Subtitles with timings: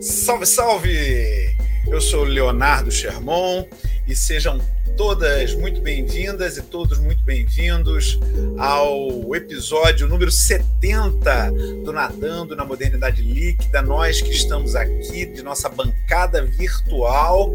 [0.00, 1.56] Salve, salve!
[1.86, 3.66] Eu sou Leonardo Sherman
[4.06, 4.60] e sejam
[4.94, 8.18] todas muito bem-vindas e todos muito bem-vindos
[8.58, 11.50] ao episódio número 70
[11.82, 13.80] do Nadando na Modernidade Líquida.
[13.80, 17.50] Nós que estamos aqui de nossa bancada virtual,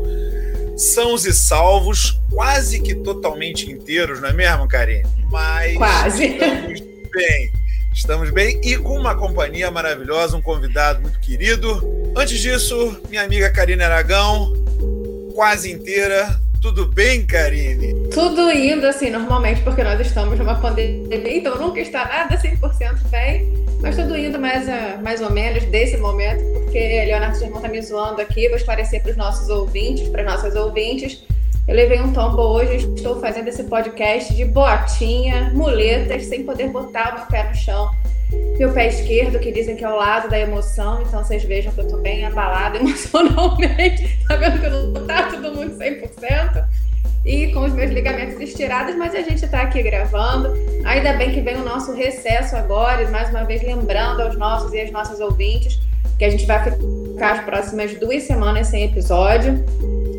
[0.76, 5.08] sãos e salvos, quase que totalmente inteiros, não é mesmo, Karine?
[5.30, 6.26] Mas quase.
[6.26, 6.80] estamos
[7.12, 7.52] bem.
[7.94, 12.01] Estamos bem e com uma companhia maravilhosa, um convidado muito querido.
[12.16, 14.54] Antes disso, minha amiga Karine Aragão,
[15.34, 16.40] quase inteira.
[16.62, 18.10] Tudo bem, Karine?
[18.10, 23.66] Tudo indo assim, normalmente, porque nós estamos numa pandemia, então nunca está nada 100% bem,
[23.82, 27.82] mas tudo indo mais, uh, mais ou menos desse momento, porque Leonardo Germão está me
[27.82, 31.24] zoando aqui, vou esclarecer para os nossos ouvintes, para as nossas ouvintes.
[31.68, 37.24] Eu levei um tombo hoje, estou fazendo esse podcast de botinha, muletas, sem poder botar
[37.24, 37.90] o pé no chão.
[38.58, 41.80] Meu pé esquerdo, que dizem que é o lado da emoção, então vocês vejam que
[41.80, 44.20] eu estou bem abalada emocionalmente.
[44.28, 46.66] Tá vendo que não tá todo mundo 100%?
[47.26, 50.54] E com os meus ligamentos estirados, mas a gente está aqui gravando.
[50.86, 54.74] Ainda bem que vem o nosso recesso agora, e mais uma vez lembrando aos nossos
[54.74, 55.80] e às nossas ouvintes
[56.18, 59.64] que a gente vai ficar as próximas duas semanas sem episódio.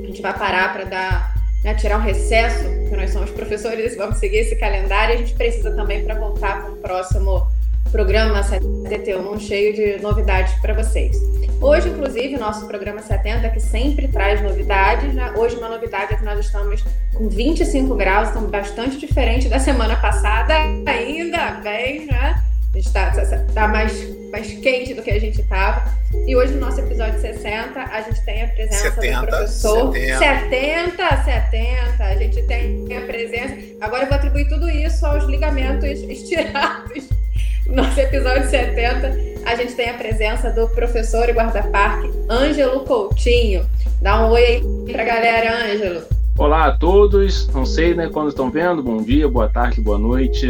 [0.02, 3.96] A gente vai parar para dar né, tirar um recesso, porque nós somos professores e
[3.96, 5.14] vamos seguir esse calendário.
[5.14, 7.46] A gente precisa também para voltar para o próximo
[7.92, 11.16] programa 71 cheio de novidades para vocês.
[11.60, 15.32] Hoje, inclusive, nosso programa 70, que sempre traz novidades, né?
[15.36, 16.82] hoje uma novidade é que nós estamos
[17.14, 22.42] com 25 graus, então bastante diferente da semana passada, ainda bem, né?
[22.74, 23.12] Está
[23.54, 23.92] tá mais,
[24.30, 25.92] mais quente do que a gente estava.
[26.26, 29.92] E hoje, no nosso episódio 60, a gente tem a presença 70, do professor.
[29.92, 30.18] 70.
[30.18, 32.04] 70, 70.
[32.04, 33.54] A gente tem a presença.
[33.82, 37.21] Agora eu vou atribuir tudo isso aos ligamentos estirados.
[37.66, 43.64] No nosso episódio 70, a gente tem a presença do professor e guarda-parque Ângelo Coutinho.
[44.00, 46.02] Dá um oi aí pra galera, Ângelo.
[46.36, 47.48] Olá a todos.
[47.48, 48.82] Não sei né, quando estão vendo.
[48.82, 50.48] Bom dia, boa tarde, boa noite.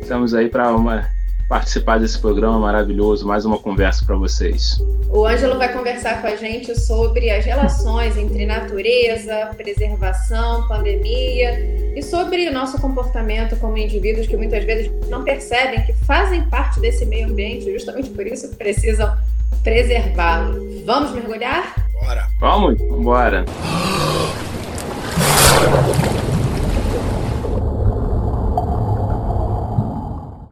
[0.00, 1.08] Estamos aí para uma
[1.48, 4.78] participar desse programa maravilhoso, mais uma conversa para vocês.
[5.08, 12.02] O Ângelo vai conversar com a gente sobre as relações entre natureza, preservação, pandemia e
[12.02, 17.06] sobre o nosso comportamento como indivíduos que muitas vezes não percebem que fazem parte desse
[17.06, 19.16] meio ambiente, justamente por isso precisam
[19.64, 20.84] preservá-lo.
[20.84, 21.74] Vamos mergulhar?
[21.94, 22.28] Bora!
[22.38, 23.46] Vamos, bora!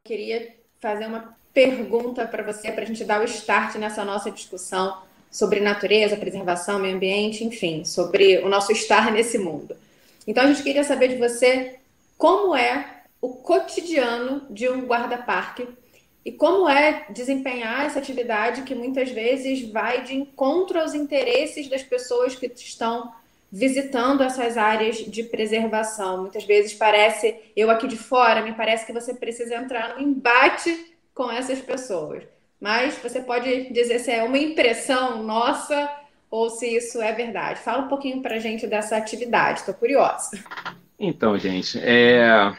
[0.02, 0.55] Queria
[0.86, 5.58] fazer uma pergunta para você, para a gente dar o start nessa nossa discussão sobre
[5.58, 9.76] natureza, preservação, meio ambiente, enfim, sobre o nosso estar nesse mundo.
[10.28, 11.80] Então, a gente queria saber de você
[12.16, 15.66] como é o cotidiano de um guarda-parque
[16.24, 21.82] e como é desempenhar essa atividade que muitas vezes vai de encontro aos interesses das
[21.82, 23.12] pessoas que estão
[23.50, 26.22] visitando essas áreas de preservação.
[26.22, 30.96] Muitas vezes parece, eu aqui de fora, me parece que você precisa entrar no embate
[31.14, 32.24] com essas pessoas.
[32.60, 35.90] Mas você pode dizer se é uma impressão nossa
[36.30, 37.60] ou se isso é verdade.
[37.60, 40.38] Fala um pouquinho para a gente dessa atividade, estou curiosa.
[40.98, 42.52] Então, gente, é...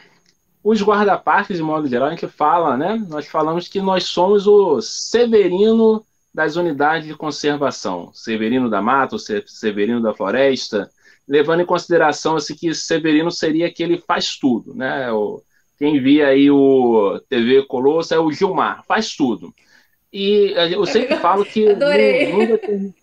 [0.62, 3.04] os guarda-parques, de modo geral, a gente fala, né?
[3.08, 6.04] Nós falamos que nós somos o Severino
[6.38, 10.88] das unidades de conservação, Severino da Mata, Severino da Floresta,
[11.26, 15.10] levando em consideração assim, que Severino seria aquele faz tudo, né?
[15.10, 15.42] O,
[15.76, 19.52] quem via aí o TV Colosso é o Gilmar, faz tudo.
[20.12, 22.30] E eu sempre falo que Adorei.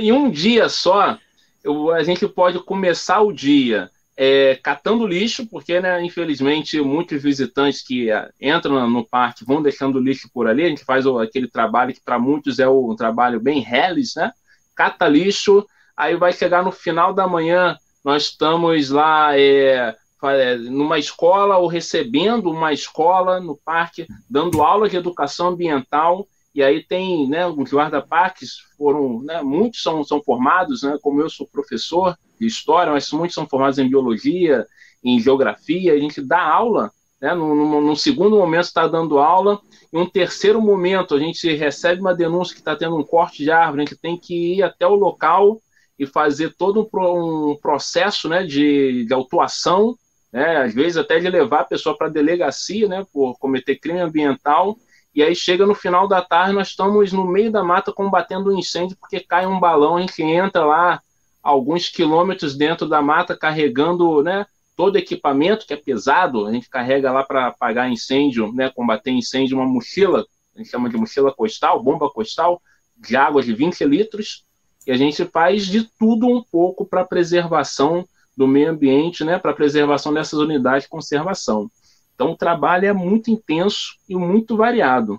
[0.00, 1.18] em um dia só,
[1.62, 7.82] eu, a gente pode começar o dia é, catando lixo, porque, né, infelizmente, muitos visitantes
[7.82, 10.64] que é, entram no parque vão deixando lixo por ali.
[10.64, 14.32] A gente faz aquele trabalho que, para muitos, é um trabalho bem reles, né?
[14.74, 15.66] Cata lixo,
[15.96, 21.66] aí vai chegar no final da manhã, nós estamos lá é, é, numa escola ou
[21.66, 26.28] recebendo uma escola no parque, dando aula de educação ambiental.
[26.54, 31.28] E aí tem, né, os guarda-parques foram, né, muitos são, são formados, né, como eu
[31.28, 34.66] sou professor, de história, mas muitos são formados em biologia,
[35.02, 36.90] em geografia, a gente dá aula,
[37.20, 37.34] né?
[37.34, 39.60] Num, num segundo momento está dando aula,
[39.92, 43.50] em um terceiro momento a gente recebe uma denúncia que está tendo um corte de
[43.50, 45.60] árvore, a gente tem que ir até o local
[45.98, 49.96] e fazer todo um, um processo né, de, de autuação,
[50.32, 54.00] né, às vezes até de levar a pessoa para a delegacia né, por cometer crime
[54.00, 54.76] ambiental,
[55.14, 58.58] e aí chega no final da tarde, nós estamos no meio da mata combatendo um
[58.58, 61.00] incêndio porque cai um balão, a gente entra lá
[61.42, 64.44] alguns quilômetros dentro da mata carregando né,
[64.76, 69.56] todo equipamento que é pesado, a gente carrega lá para apagar incêndio, né, combater incêndio,
[69.58, 72.60] uma mochila, a gente chama de mochila costal, bomba costal,
[72.96, 74.44] de água de 20 litros,
[74.86, 78.06] e a gente faz de tudo um pouco para preservação
[78.36, 81.70] do meio ambiente, né, para preservação dessas unidades de conservação.
[82.14, 85.18] Então, o trabalho é muito intenso e muito variado.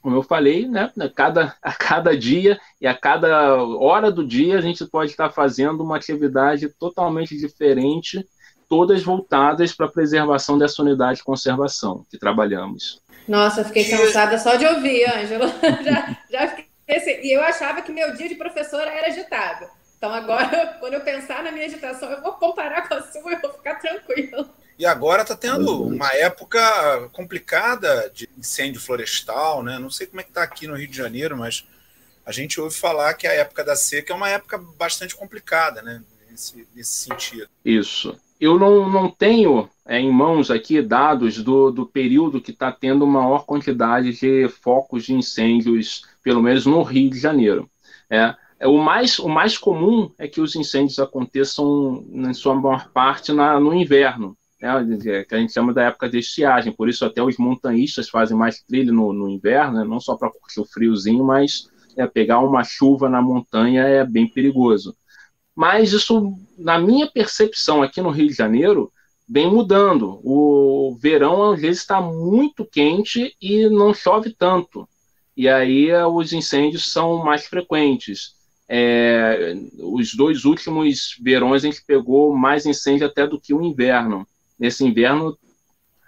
[0.00, 4.58] Como eu falei, né, a, cada, a cada dia e a cada hora do dia
[4.58, 8.26] a gente pode estar fazendo uma atividade totalmente diferente,
[8.68, 13.02] todas voltadas para a preservação dessa unidade de conservação que trabalhamos.
[13.28, 15.46] Nossa, fiquei cansada só de ouvir, Ângelo.
[15.84, 17.20] já, já fiquei assim.
[17.22, 19.66] E eu achava que meu dia de professora era agitado.
[19.98, 23.36] Então agora, quando eu pensar na minha agitação, eu vou comparar com a sua e
[23.36, 24.48] vou ficar tranquilo.
[24.80, 26.58] E agora está tendo uma época
[27.12, 29.78] complicada de incêndio florestal, né?
[29.78, 31.66] Não sei como é que está aqui no Rio de Janeiro, mas
[32.24, 36.02] a gente ouve falar que a época da seca é uma época bastante complicada, né?
[36.30, 37.46] Nesse, nesse sentido.
[37.62, 38.18] Isso.
[38.40, 43.06] Eu não, não tenho é, em mãos aqui dados do, do período que está tendo
[43.06, 47.70] maior quantidade de focos de incêndios, pelo menos no Rio de Janeiro.
[48.08, 52.88] É, é, o, mais, o mais comum é que os incêndios aconteçam, em sua maior
[52.88, 56.72] parte, na, no inverno, né, que a gente chama da época de estiagem.
[56.72, 60.30] Por isso, até os montanhistas fazem mais trilha no, no inverno, né, não só para
[60.30, 64.96] curtir o friozinho, mas é, pegar uma chuva na montanha é bem perigoso.
[65.54, 68.92] Mas isso, na minha percepção aqui no Rio de Janeiro,
[69.28, 70.20] vem mudando.
[70.24, 74.88] O verão às vezes está muito quente e não chove tanto.
[75.36, 78.34] E aí os incêndios são mais frequentes.
[78.68, 84.26] É, os dois últimos verões a gente pegou mais incêndio até do que o inverno.
[84.60, 85.36] Nesse inverno,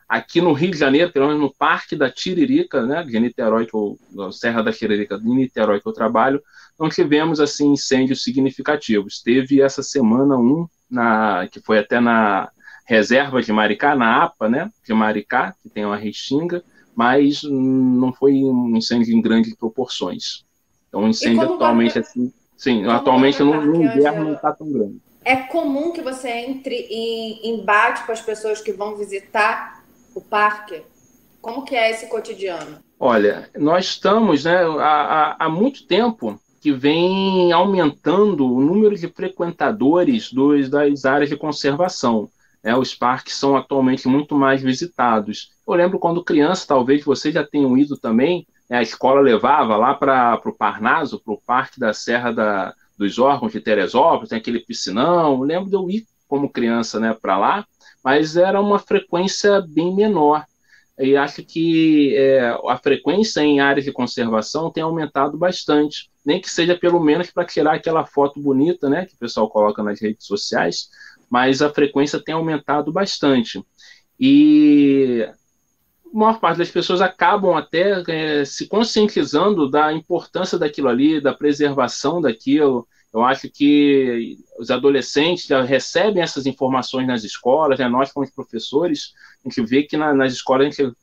[0.06, 3.74] aqui no Rio de Janeiro, pelo menos no Parque da Tiririca, né, de Niterói, que
[3.74, 3.98] eu,
[4.30, 6.42] Serra da Tiririca de Niterói que eu trabalho,
[6.78, 9.22] não tivemos assim incêndios significativos.
[9.22, 12.50] Teve essa semana um na que foi até na
[12.86, 16.62] reserva de Maricá, na APA, né, de Maricá, que tem uma restinga,
[16.94, 20.44] mas não foi um incêndio em grandes proporções.
[20.88, 25.00] Então, um incêndio atualmente assim, sim, atualmente no, no inverno não está tão grande.
[25.24, 29.84] É comum que você entre em embate com as pessoas que vão visitar
[30.14, 30.82] o parque?
[31.40, 32.78] Como que é esse cotidiano?
[32.98, 40.32] Olha, nós estamos né, há, há muito tempo que vem aumentando o número de frequentadores
[40.32, 42.28] dos, das áreas de conservação.
[42.62, 42.76] Né?
[42.76, 45.50] Os parques são atualmente muito mais visitados.
[45.66, 48.78] Eu lembro quando criança, talvez vocês já tenham ido também, né?
[48.78, 53.52] a escola levava lá para o Parnaso, para o Parque da Serra da, dos Órgãos
[53.52, 55.34] de Teresópolis, tem aquele piscinão.
[55.34, 57.66] Eu lembro de eu ir como criança né, para lá,
[58.02, 60.44] mas era uma frequência bem menor
[60.98, 66.50] e acho que é, a frequência em áreas de conservação tem aumentado bastante, nem que
[66.50, 70.26] seja pelo menos para tirar aquela foto bonita, né, que o pessoal coloca nas redes
[70.26, 70.90] sociais,
[71.30, 73.64] mas a frequência tem aumentado bastante.
[74.20, 75.28] E
[76.12, 81.32] a maior parte das pessoas acabam até é, se conscientizando da importância daquilo ali, da
[81.32, 87.88] preservação daquilo, eu acho que os adolescentes já recebem essas informações nas escolas, né?
[87.88, 89.12] nós, como professores,
[89.44, 90.96] a gente vê que na, nas escolas a gente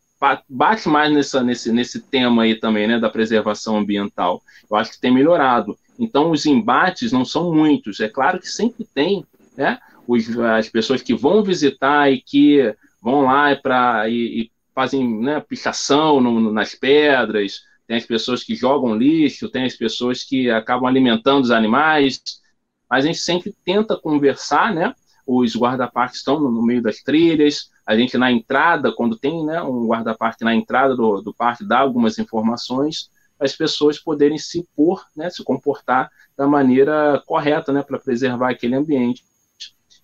[0.50, 4.42] bate mais nessa, nesse, nesse tema aí também, né, da preservação ambiental.
[4.70, 5.78] Eu acho que tem melhorado.
[5.98, 8.00] Então, os embates não são muitos.
[8.00, 13.22] É claro que sempre tem, né, os, as pessoas que vão visitar e que vão
[13.22, 18.95] lá para e, e, fazem né, pichação no, nas pedras, tem as pessoas que jogam
[18.95, 22.21] lixo, tem as pessoas que acabam alimentando os animais,
[22.90, 24.94] mas a gente sempre tenta conversar, né?
[25.26, 29.88] Os guarda-parques estão no, meio das trilhas, a gente na entrada, quando tem né, um
[29.88, 35.04] guarda-parque na entrada do, do parque, dá algumas informações para as pessoas poderem se pôr,
[35.16, 39.23] né, se comportar da maneira correta, né, para preservar aquele ambiente.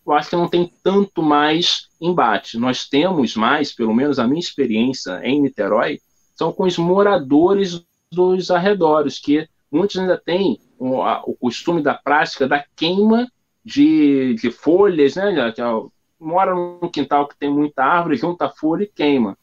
[0.05, 2.57] Eu acho que não tem tanto mais embate.
[2.57, 5.99] Nós temos mais, pelo menos a minha experiência em Niterói,
[6.35, 11.93] são com os moradores dos arredores, que muitos ainda têm o, a, o costume da
[11.93, 13.27] prática da queima
[13.63, 15.53] de, de folhas, né?
[16.19, 19.37] Mora num quintal que tem muita árvore, junta folha e queima.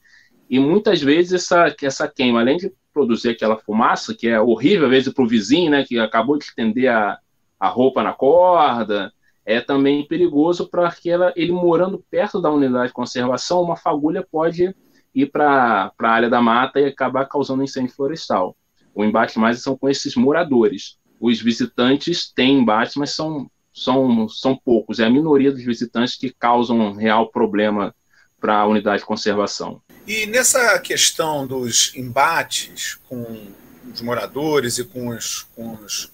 [0.49, 4.91] E muitas vezes essa, essa queima, além de produzir aquela fumaça, que é horrível, às
[4.91, 7.19] vezes, para o vizinho, né, que acabou de estender a,
[7.59, 9.13] a roupa na corda,
[9.45, 10.95] é também perigoso para
[11.35, 14.75] ele morando perto da unidade de conservação, uma fagulha pode
[15.15, 18.57] ir para a área da mata e acabar causando incêndio florestal.
[18.95, 20.97] O embate mais são com esses moradores.
[21.21, 25.01] Os visitantes têm embate, mas são, são, são poucos.
[25.01, 27.95] É a minoria dos visitantes que causam um real problema
[28.41, 29.81] para a unidade de conservação.
[30.07, 33.53] E nessa questão dos embates com
[33.93, 36.11] os moradores e com, os, com os,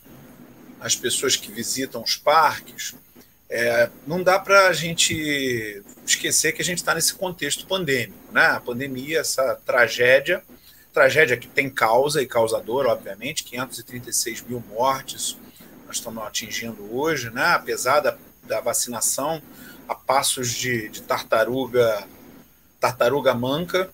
[0.80, 2.94] as pessoas que visitam os parques,
[3.50, 8.32] é, não dá para a gente esquecer que a gente está nesse contexto pandêmico.
[8.32, 8.44] Né?
[8.44, 10.42] A pandemia, essa tragédia,
[10.92, 15.36] tragédia que tem causa e causador, obviamente, 536 mil mortes
[15.88, 17.46] nós estamos atingindo hoje, né?
[17.54, 19.40] apesar da, da vacinação,
[19.88, 22.06] a passos de, de tartaruga
[22.78, 23.90] tartaruga manca.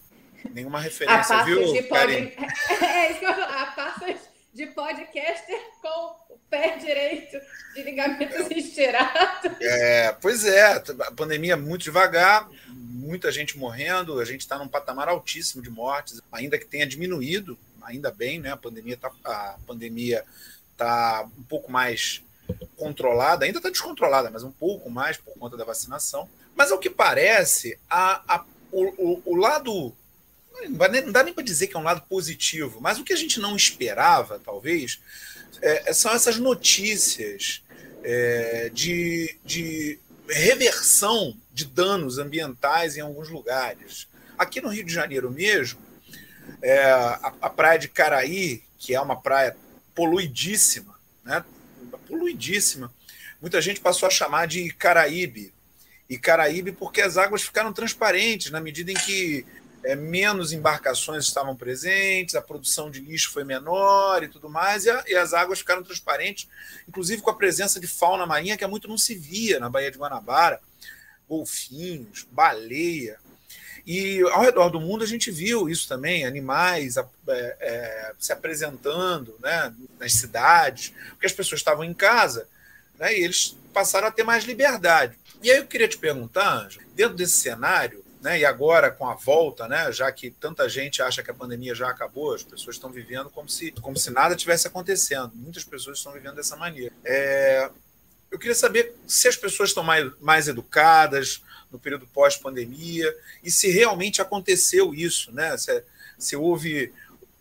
[0.50, 2.12] Nenhuma referência, a viu, de pod...
[2.82, 4.16] É A passos
[4.52, 6.16] de podcaster com
[6.54, 7.40] pé direito
[7.75, 9.52] de ligamentos estirados.
[9.61, 14.68] É, pois é, a pandemia é muito devagar, muita gente morrendo, a gente está num
[14.68, 18.52] patamar altíssimo de mortes, ainda que tenha diminuído, ainda bem, né?
[18.52, 20.25] A pandemia está a pandemia
[20.76, 22.23] tá um pouco mais
[22.76, 26.28] controlada, ainda está descontrolada, mas um pouco mais por conta da vacinação.
[26.54, 29.92] Mas ao que parece, a, a o, o, o, lado.
[30.68, 33.40] Não dá nem para dizer que é um lado positivo, mas o que a gente
[33.40, 35.00] não esperava, talvez,
[35.64, 37.62] é, são essas notícias
[38.02, 44.06] é, de, de reversão de danos ambientais em alguns lugares.
[44.37, 45.80] Aqui no Rio de Janeiro mesmo,
[46.61, 49.56] é, a, a, praia de Caraí, que é uma praia
[49.94, 50.94] poluidíssima,
[51.25, 51.42] né?
[52.06, 52.92] poluidíssima,
[53.40, 55.50] muita gente passou a chamar de Caraíbe.
[56.11, 59.47] E Caraíbe porque as águas ficaram transparentes na medida em que
[59.85, 64.91] é, menos embarcações estavam presentes, a produção de lixo foi menor e tudo mais, e,
[64.91, 66.49] a, e, as águas ficaram transparentes,
[66.88, 69.91] inclusive com a presença de fauna marinha que há muito não se via na Baía
[69.91, 70.61] de Guanabara,
[71.29, 73.19] golfinhos, baleia.
[73.87, 79.37] E ao redor do mundo a gente viu isso também, animais é, é, se apresentando
[79.43, 82.49] né, nas cidades, porque as pessoas estavam em casa
[82.99, 85.19] né, e eles passaram a ter mais liberdade.
[85.43, 89.14] E aí eu queria te perguntar, Anjo, dentro desse cenário, né, e agora com a
[89.14, 92.90] volta, né, já que tanta gente acha que a pandemia já acabou, as pessoas estão
[92.90, 95.31] vivendo como se, como se nada tivesse acontecendo.
[95.35, 96.90] Muitas pessoas estão vivendo dessa maneira.
[97.04, 97.71] É,
[98.31, 103.71] eu queria saber se as pessoas estão mais, mais educadas no período pós-pandemia e se
[103.71, 105.54] realmente aconteceu isso, né?
[105.59, 105.85] Se,
[106.19, 106.95] se houve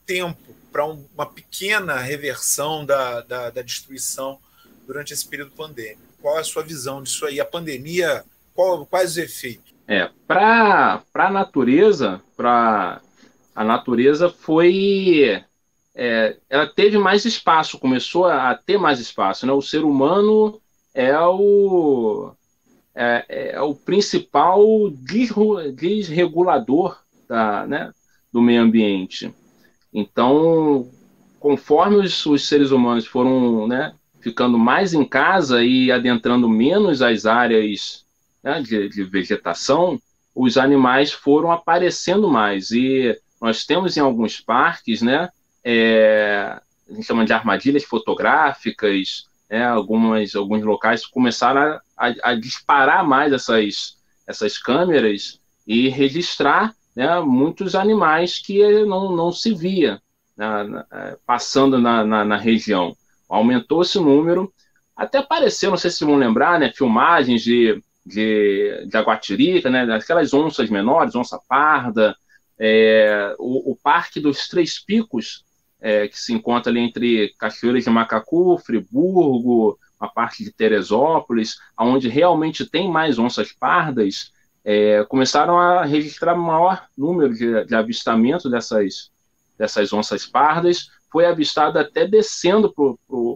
[0.06, 4.38] tempo para um, uma pequena reversão da, da, da destruição
[4.86, 6.02] durante esse período pandêmico.
[6.22, 7.40] Qual é a sua visão disso aí?
[7.40, 9.73] A pandemia, qual, quais os efeitos?
[9.88, 13.02] É, para a natureza, para
[13.54, 15.44] a natureza foi
[15.96, 19.54] é, ela teve mais espaço, começou a ter mais espaço, né?
[19.54, 20.60] O ser humano
[20.94, 22.34] é o
[22.96, 24.64] é, é o principal
[25.76, 27.92] desregulador da, né,
[28.32, 29.34] do meio ambiente.
[29.92, 30.90] Então,
[31.40, 37.26] conforme os, os seres humanos foram né, ficando mais em casa e adentrando menos as
[37.26, 38.03] áreas
[38.44, 40.00] né, de, de vegetação,
[40.36, 42.72] os animais foram aparecendo mais.
[42.72, 45.30] E nós temos em alguns parques, né,
[45.64, 46.60] é,
[46.90, 53.06] a gente chama de armadilhas fotográficas, né, algumas, alguns locais começaram a, a, a, disparar
[53.08, 53.98] mais essas,
[54.28, 60.02] essas câmeras e registrar né, muitos animais que não, não se via
[60.36, 62.96] né, é, passando na, na, na região.
[63.30, 64.52] Aumentou esse número,
[64.96, 70.34] até apareceu, não sei se vão lembrar, né, filmagens de de, de Aguatirica, né, aquelas
[70.34, 72.16] onças menores, onça parda,
[72.60, 75.44] é, o, o, Parque dos Três Picos,
[75.82, 82.10] é, que se encontra ali entre Cachoeiras de Macacu, Friburgo, a parte de Teresópolis, onde
[82.10, 84.32] realmente tem mais onças pardas,
[84.64, 87.76] é, começaram a registrar maior número de, de
[88.50, 89.12] dessas,
[89.58, 92.74] dessas onças pardas, foi avistado até descendo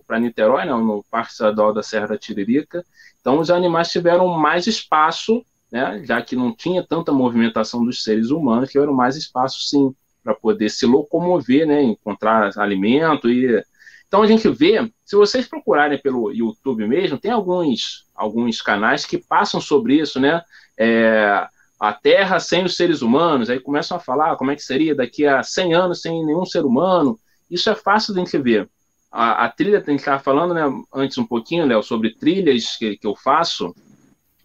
[0.05, 2.83] para Niterói, né, no Parque Estadual da Serra da Tiririca,
[3.27, 8.29] então, os animais tiveram mais espaço, né, já que não tinha tanta movimentação dos seres
[8.29, 9.93] humanos, tiveram mais espaço, sim,
[10.23, 13.29] para poder se locomover, né, encontrar alimento.
[13.29, 13.61] e
[14.07, 19.17] Então, a gente vê, se vocês procurarem pelo YouTube mesmo, tem alguns, alguns canais que
[19.17, 20.41] passam sobre isso, né?
[20.79, 21.45] É,
[21.77, 25.27] a Terra sem os seres humanos, aí começam a falar como é que seria daqui
[25.27, 27.19] a 100 anos sem nenhum ser humano.
[27.49, 28.69] Isso é fácil de a gente ver
[29.11, 30.61] a, a trilha, a gente estava falando né,
[30.93, 33.75] antes um pouquinho, Léo, sobre trilhas que, que eu faço.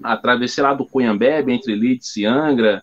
[0.03, 2.83] Atravessei lá do Cunhambebe, entre Leeds e Angra.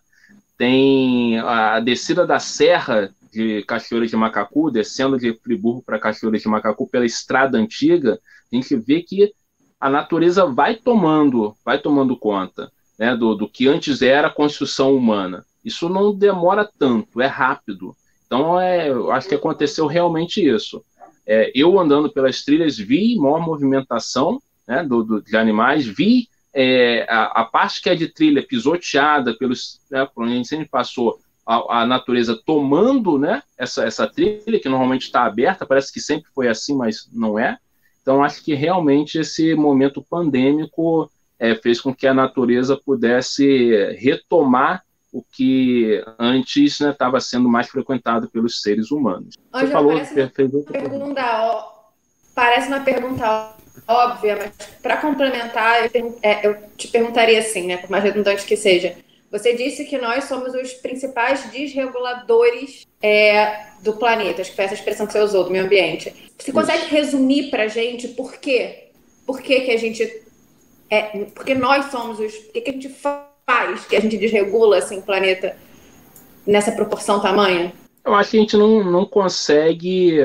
[0.57, 6.47] Tem a descida da Serra de Cachoeiras de Macacu, descendo de Friburgo para Cachoeiras de
[6.47, 8.19] Macacu pela estrada antiga.
[8.51, 9.33] A gente vê que
[9.79, 14.95] a natureza vai tomando, vai tomando conta né, do, do que antes era a construção
[14.95, 15.45] humana.
[15.63, 17.95] Isso não demora tanto, é rápido.
[18.29, 20.83] Então, é, eu acho que aconteceu realmente isso
[21.29, 27.05] é, eu andando pelas trilhas vi maior movimentação né, do, do, de animais, vi é,
[27.07, 30.67] a, a, parte que é de trilha pisoteada pelos, né, por onde a gente sempre
[30.67, 36.01] passou, a, a, natureza tomando né, essa, essa trilha, que normalmente está aberta, parece que
[36.01, 37.59] sempre foi assim, mas não é.
[38.01, 44.83] Então, acho que realmente esse momento pandêmico é, fez com que a natureza pudesse retomar
[45.11, 49.35] o que antes estava né, sendo mais frequentado pelos seres humanos.
[49.51, 51.65] Você falou, parece, fez uma pergunta,
[52.35, 53.55] parece uma pergunta
[53.87, 58.55] óbvia, mas para complementar, eu, é, eu, te perguntaria assim, né, por mais redundante que
[58.55, 58.95] seja.
[59.31, 64.73] Você disse que nós somos os principais desreguladores é, do planeta, acho que foi essa
[64.73, 66.13] expressão que você usou, do meio ambiente.
[66.37, 66.93] Você consegue Isso.
[66.93, 68.89] resumir para a gente por quê?
[69.25, 70.23] Por que, que a gente.
[70.89, 72.33] É, porque nós somos os.
[72.33, 73.28] Por que, que a gente faz
[73.87, 75.55] que a gente desregula assim, o planeta
[76.45, 77.73] nessa proporção tamanha?
[78.05, 80.17] Eu acho que a gente não, não consegue.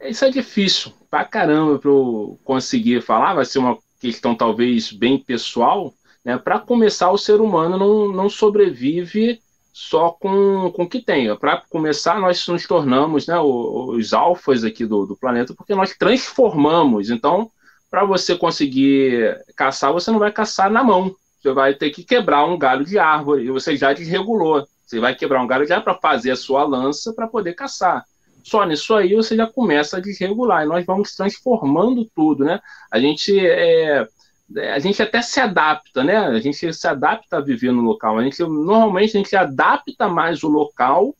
[0.00, 3.34] Isso é difícil pra caramba para eu conseguir falar.
[3.34, 5.92] Vai ser uma questão talvez bem pessoal.
[6.24, 6.36] Né?
[6.38, 9.40] Para começar, o ser humano não, não sobrevive
[9.72, 11.34] só com, com o que tem.
[11.36, 17.10] Para começar, nós nos tornamos né, os alfas aqui do, do planeta porque nós transformamos.
[17.10, 17.50] Então,
[17.90, 21.14] para você conseguir caçar, você não vai caçar na mão.
[21.40, 24.66] Você vai ter que quebrar um galho de árvore e você já desregulou.
[24.84, 28.04] Você vai quebrar um galho de árvore para fazer a sua lança para poder caçar.
[28.42, 32.60] Só nisso aí você já começa a desregular e nós vamos transformando tudo, né?
[32.90, 34.08] A gente é,
[34.56, 36.16] é, a gente até se adapta, né?
[36.16, 38.18] A gente se adapta a viver no local.
[38.18, 41.14] A gente normalmente a gente adapta mais o local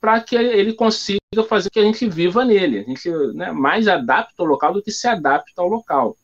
[0.00, 2.80] para que ele consiga fazer que a gente viva nele.
[2.80, 6.16] A gente né, mais adapta o local do que se adapta ao local.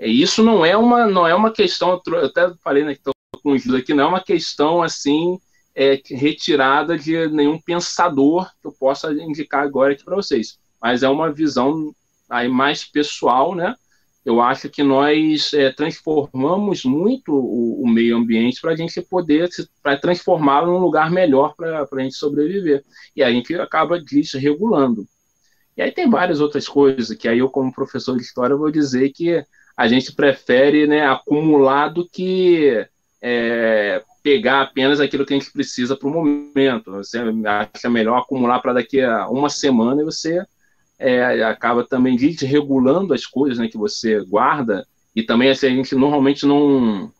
[0.00, 2.00] E isso não é uma não é uma questão.
[2.06, 5.38] Eu até falei né, que estou com o aqui não é uma questão assim
[5.74, 10.58] é, retirada de nenhum pensador que eu possa indicar agora aqui para vocês.
[10.80, 11.94] Mas é uma visão
[12.28, 13.74] aí mais pessoal, né?
[14.24, 19.48] eu acho que nós é, transformamos muito o, o meio ambiente para a gente poder
[19.82, 22.84] para transformá-lo num lugar melhor para a gente sobreviver.
[23.16, 25.06] E a gente acaba desregulando.
[25.76, 29.10] E aí tem várias outras coisas que aí eu, como professor de história, vou dizer
[29.10, 29.42] que
[29.80, 32.86] a gente prefere né, acumular do que
[33.22, 36.92] é, pegar apenas aquilo que a gente precisa para o momento.
[36.92, 40.44] Você acha melhor acumular para daqui a uma semana e você
[40.98, 45.94] é, acaba também desregulando as coisas né, que você guarda, e também assim, a gente
[45.94, 47.10] normalmente não,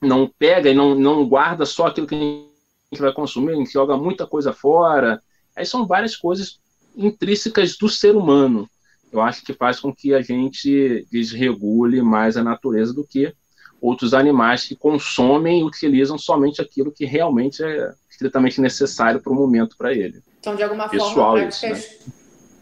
[0.00, 3.70] não pega e não, não guarda só aquilo que a gente vai consumir, a gente
[3.70, 5.22] joga muita coisa fora.
[5.54, 6.58] Aí são várias coisas
[6.96, 8.66] intrínsecas do ser humano.
[9.12, 13.32] Eu acho que faz com que a gente desregule mais a natureza do que
[13.80, 19.36] outros animais que consomem e utilizam somente aquilo que realmente é estritamente necessário para o
[19.36, 20.20] momento para ele.
[20.40, 22.12] Então, de alguma Pessoal, forma, práticas, isso, né?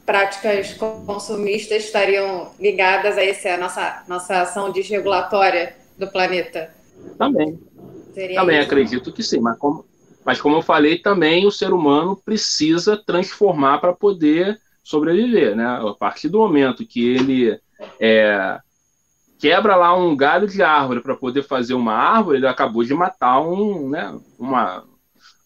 [0.04, 0.74] práticas
[1.06, 6.70] consumistas estariam ligadas a essa nossa, nossa ação desregulatória do planeta?
[7.18, 7.58] Também.
[8.14, 8.66] Seria também isso?
[8.66, 9.84] acredito que sim, mas como,
[10.24, 15.66] mas como eu falei, também o ser humano precisa transformar para poder sobreviver, né?
[15.66, 17.60] A partir do momento que ele
[18.00, 18.60] é,
[19.36, 23.40] quebra lá um galho de árvore para poder fazer uma árvore, ele acabou de matar
[23.40, 24.84] um, né, uma,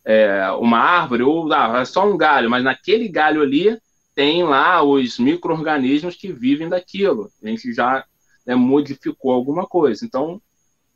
[0.05, 3.79] é, uma árvore, ou ah, é só um galho, mas naquele galho ali
[4.15, 7.31] tem lá os micro-organismos que vivem daquilo.
[7.43, 8.05] A gente já
[8.47, 10.05] né, modificou alguma coisa.
[10.05, 10.39] Então,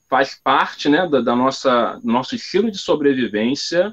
[0.07, 3.91] faz parte né, da, da nossa nosso estilo de sobrevivência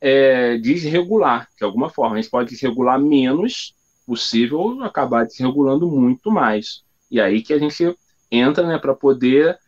[0.00, 2.16] é, desregular, de alguma forma.
[2.16, 6.82] A gente pode desregular menos possível, acabar desregulando muito mais.
[7.10, 7.94] E aí que a gente
[8.30, 9.58] entra né, para poder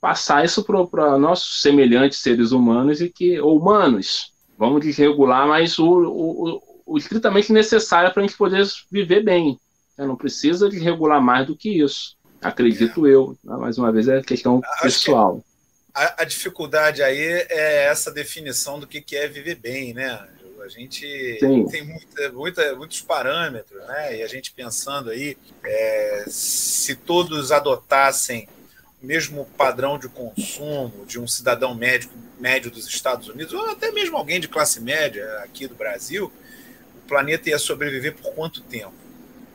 [0.00, 5.86] passar isso para nossos semelhantes seres humanos e que, ou humanos, vamos desregular, mas o,
[5.86, 9.58] o, o estritamente necessário para a gente poder viver bem.
[9.96, 10.06] Né?
[10.06, 12.16] Não precisa de regular mais do que isso.
[12.40, 13.10] Acredito é.
[13.10, 13.36] eu.
[13.44, 13.56] Né?
[13.56, 15.36] Mais uma vez, é questão Acho pessoal.
[15.36, 15.52] Que
[15.94, 20.26] a, a, dificuldade aí é essa definição do que, que é viver bem, né?
[20.62, 21.66] A gente Sim.
[21.66, 24.18] tem muita, muita, muitos parâmetros, né?
[24.18, 28.48] E a gente pensando aí, é, se todos adotassem
[29.02, 33.90] o mesmo padrão de consumo de um cidadão médico, médio dos Estados Unidos, ou até
[33.90, 36.32] mesmo alguém de classe média aqui do Brasil,
[37.12, 38.94] planeta ia sobreviver por quanto tempo.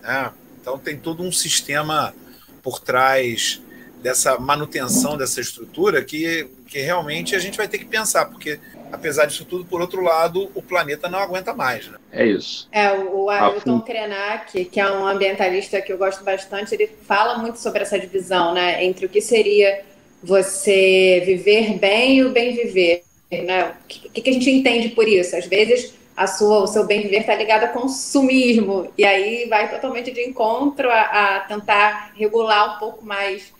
[0.01, 0.31] Né?
[0.61, 2.13] Então tem todo um sistema
[2.61, 3.59] por trás
[4.01, 8.59] dessa manutenção dessa estrutura que, que realmente a gente vai ter que pensar, porque
[8.91, 11.87] apesar disso tudo, por outro lado, o planeta não aguenta mais.
[11.87, 11.97] Né?
[12.11, 12.67] É isso.
[12.71, 17.59] É, o Ailton Krenak, que é um ambientalista que eu gosto bastante, ele fala muito
[17.59, 19.83] sobre essa divisão, né, entre o que seria
[20.23, 23.03] você viver bem e o bem viver.
[23.31, 23.73] Né?
[23.83, 25.35] O que, que a gente entende por isso?
[25.35, 29.69] Às vezes a sua, o seu bem viver está ligado a consumismo, e aí vai
[29.69, 31.01] totalmente de encontro a,
[31.35, 33.53] a, tentar regular um pouco mais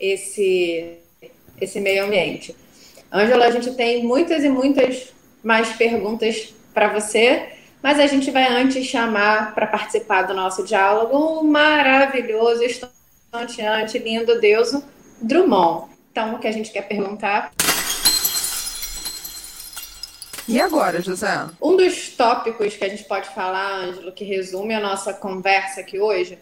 [0.00, 0.98] esse,
[1.60, 2.56] esse meio ambiente.
[3.12, 5.12] Ângela, a gente tem muitas e muitas
[5.44, 7.50] mais perguntas para você,
[7.82, 14.40] mas a gente vai antes chamar para participar do nosso diálogo um maravilhoso, estonteante, lindo
[14.40, 14.72] Deus,
[15.20, 15.90] Drummond.
[16.10, 17.52] Então, o que a gente quer perguntar
[20.48, 21.28] E agora, José?
[21.60, 26.00] Um dos tópicos que a gente pode falar, Ângelo, que resume a nossa conversa aqui
[26.00, 26.38] hoje,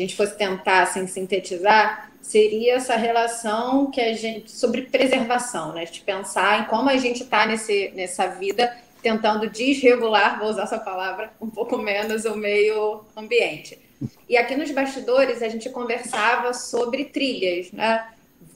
[0.00, 5.84] a gente fosse tentar assim, sintetizar, seria essa relação que a gente sobre preservação, né?
[5.84, 11.30] De pensar em como a gente está nessa vida tentando desregular, vou usar essa palavra
[11.38, 13.78] um pouco menos, o meio ambiente.
[14.26, 18.08] E aqui nos bastidores a gente conversava sobre trilhas, né?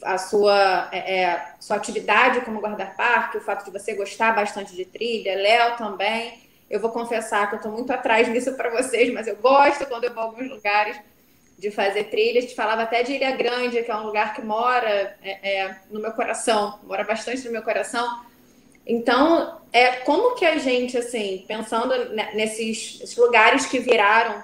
[0.03, 4.87] A sua, é, é sua atividade como guarda-parque, o fato de você gostar bastante de
[4.87, 6.41] trilha, Léo também.
[6.71, 10.05] Eu vou confessar que eu estou muito atrás nisso para vocês, mas eu gosto quando
[10.05, 10.99] eu vou a alguns lugares
[11.59, 12.45] de fazer trilhas.
[12.45, 15.77] A gente falava até de Ilha Grande, que é um lugar que mora é, é,
[15.91, 18.09] no meu coração, mora bastante no meu coração,
[18.89, 21.93] então, é como que a gente, assim, pensando
[22.33, 24.43] nesses lugares que viraram,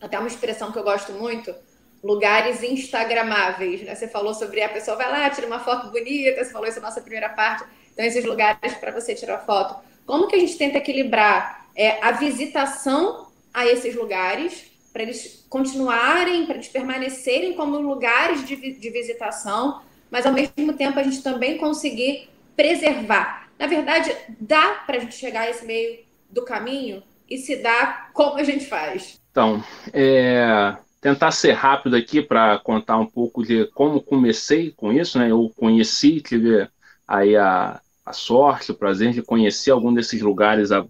[0.00, 1.54] até uma expressão que eu gosto muito,
[2.02, 3.94] lugares instagramáveis, né?
[3.94, 6.86] Você falou sobre a pessoa vai lá, tira uma foto bonita, você falou isso na
[6.86, 9.76] nossa primeira parte, então esses lugares para você tirar foto.
[10.06, 16.46] Como que a gente tenta equilibrar é, a visitação a esses lugares para eles continuarem,
[16.46, 21.58] para eles permanecerem como lugares de, de visitação, mas ao mesmo tempo a gente também
[21.58, 27.38] conseguir preservar na verdade, dá para a gente chegar a esse meio do caminho e
[27.38, 29.20] se dá como a gente faz.
[29.30, 35.18] Então, é, tentar ser rápido aqui para contar um pouco de como comecei com isso,
[35.18, 35.30] né?
[35.30, 36.68] Eu conheci, tive
[37.08, 40.84] aí a, a sorte, o prazer de conhecer algum desses lugares há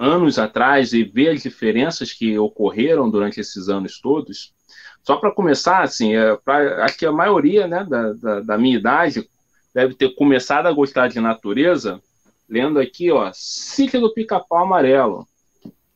[0.00, 4.54] anos atrás e ver as diferenças que ocorreram durante esses anos todos.
[5.02, 8.78] Só para começar, assim, é, pra, acho que a maioria né, da, da, da minha
[8.78, 9.28] idade
[9.74, 12.00] deve ter começado a gostar de natureza
[12.48, 15.26] lendo aqui, ó, Sítio do Pica-Pau Amarelo.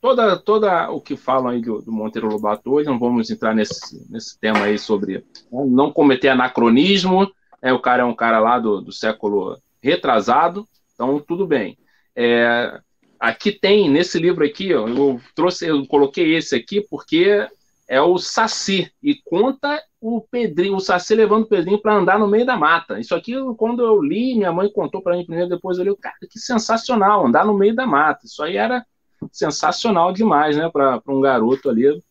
[0.00, 4.06] Toda, toda o que falam aí do, do Monteiro Lobato hoje, não vamos entrar nesse,
[4.12, 8.58] nesse tema aí sobre né, não cometer anacronismo, é, o cara é um cara lá
[8.58, 11.78] do, do século retrasado, então tudo bem.
[12.14, 12.80] É,
[13.28, 17.46] aqui tem, nesse livro aqui, ó, eu trouxe, eu coloquei esse aqui porque
[17.86, 22.28] é o Saci, e conta o Pedrinho, o Saci levando o Pedrinho para andar no
[22.28, 22.98] meio da mata.
[22.98, 26.16] Isso aqui, quando eu li, minha mãe contou para mim primeiro, depois eu li, cara,
[26.30, 28.24] que sensacional, andar no meio da mata.
[28.24, 28.84] Isso aí era
[29.32, 32.02] sensacional demais, né, para um garoto ali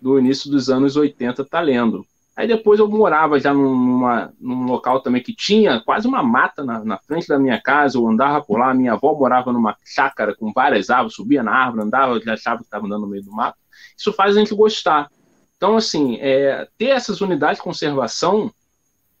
[0.00, 2.04] do início dos anos 80 tá lendo.
[2.34, 6.82] Aí depois eu morava já numa, num local também que tinha quase uma mata na,
[6.82, 10.50] na, frente da minha casa, eu andava por lá, minha avó morava numa chácara com
[10.52, 13.56] várias árvores, subia na árvore, andava, já achava que estava andando no meio do mato
[13.96, 15.10] isso faz a gente gostar.
[15.56, 18.52] Então, assim, é, ter essas unidades de conservação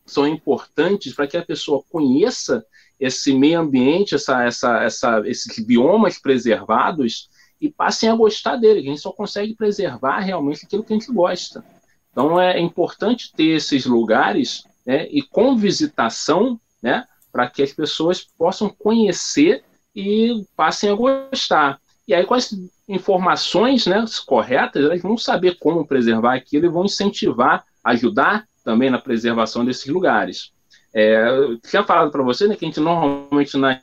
[0.04, 2.64] são importantes para que a pessoa conheça
[2.98, 7.28] esse meio ambiente, essa, essa, essa, esses biomas preservados
[7.60, 8.80] e passem a gostar dele.
[8.80, 11.64] A gente só consegue preservar realmente aquilo que a gente gosta.
[12.12, 18.22] Então, é importante ter esses lugares né, e com visitação, né, para que as pessoas
[18.22, 19.64] possam conhecer
[19.96, 21.80] e passem a gostar.
[22.06, 22.54] E aí, com as
[22.86, 28.98] informações né, corretas, elas vão saber como preservar aquilo e vão incentivar, ajudar também na
[28.98, 30.52] preservação desses lugares.
[30.94, 33.80] É, eu tinha falado para você né, que a gente normalmente nas,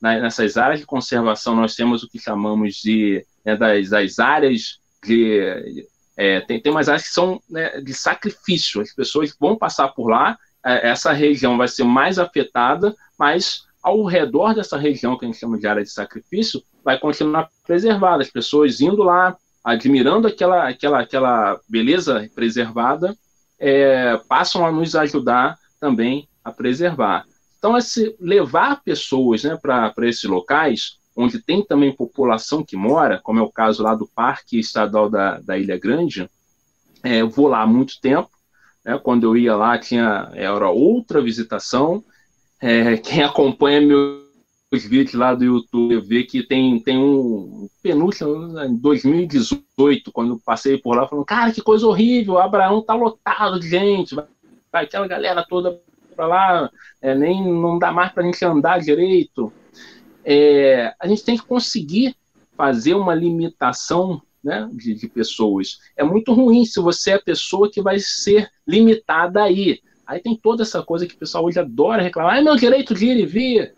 [0.00, 4.80] nas, nessas áreas de conservação nós temos o que chamamos de né, das, das, áreas
[5.04, 8.80] de é, tem, tem umas áreas que são né, de sacrifício.
[8.80, 14.04] As pessoas vão passar por lá, é, essa região vai ser mais afetada, mas ao
[14.04, 18.22] redor dessa região que a gente chama de área de sacrifício, vai continuar preservada.
[18.22, 23.14] As pessoas indo lá, admirando aquela, aquela, aquela beleza preservada,
[23.58, 27.24] é, passam a nos ajudar também a preservar.
[27.58, 33.38] Então, esse, levar pessoas né, para esses locais, onde tem também população que mora, como
[33.38, 36.28] é o caso lá do Parque Estadual da, da Ilha Grande,
[37.02, 38.30] é, eu vou lá há muito tempo,
[38.84, 42.02] né, quando eu ia lá tinha era outra visitação,
[42.60, 44.24] é, quem acompanha meus
[44.84, 50.78] vídeos lá do YouTube vê que tem, tem um penúltimo, em 2018, quando eu passei
[50.78, 54.24] por lá, falando, cara, que coisa horrível, o Abraão tá lotado de gente, vai,
[54.72, 55.78] vai aquela galera toda
[56.16, 56.70] para lá,
[57.02, 59.52] é, nem não dá mais para a gente andar direito.
[60.24, 62.16] É, a gente tem que conseguir
[62.56, 65.78] fazer uma limitação né, de, de, pessoas.
[65.96, 69.80] É muito ruim se você é a pessoa que vai ser limitada aí.
[70.06, 72.38] Aí tem toda essa coisa que o pessoal hoje adora reclamar.
[72.38, 73.74] Ah, meu direito de ir e vir.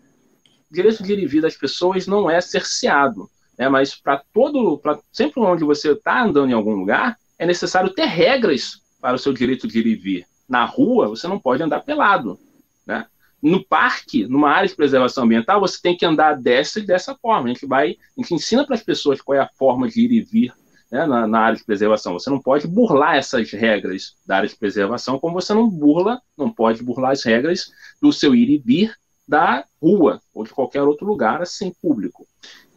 [0.69, 3.29] O direito de ir e vir das pessoas não é cerceado.
[3.57, 3.69] Né?
[3.69, 4.77] Mas para todo.
[4.77, 9.19] Pra, sempre onde você está andando em algum lugar, é necessário ter regras para o
[9.19, 10.25] seu direito de ir e vir.
[10.49, 12.37] Na rua, você não pode andar pelado.
[12.85, 13.05] Né?
[13.47, 17.45] No parque, numa área de preservação ambiental, você tem que andar dessa e dessa forma.
[17.45, 20.11] A gente vai, a gente ensina para as pessoas qual é a forma de ir
[20.11, 20.53] e vir
[20.91, 22.11] né, na, na, área de preservação.
[22.13, 26.51] Você não pode burlar essas regras da área de preservação, como você não burla, não
[26.51, 28.93] pode burlar as regras do seu ir e vir
[29.25, 32.27] da rua ou de qualquer outro lugar assim público.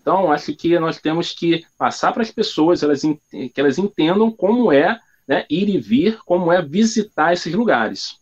[0.01, 4.73] Então, acho que nós temos que passar para as pessoas elas, que elas entendam como
[4.73, 8.20] é né, ir e vir, como é visitar esses lugares.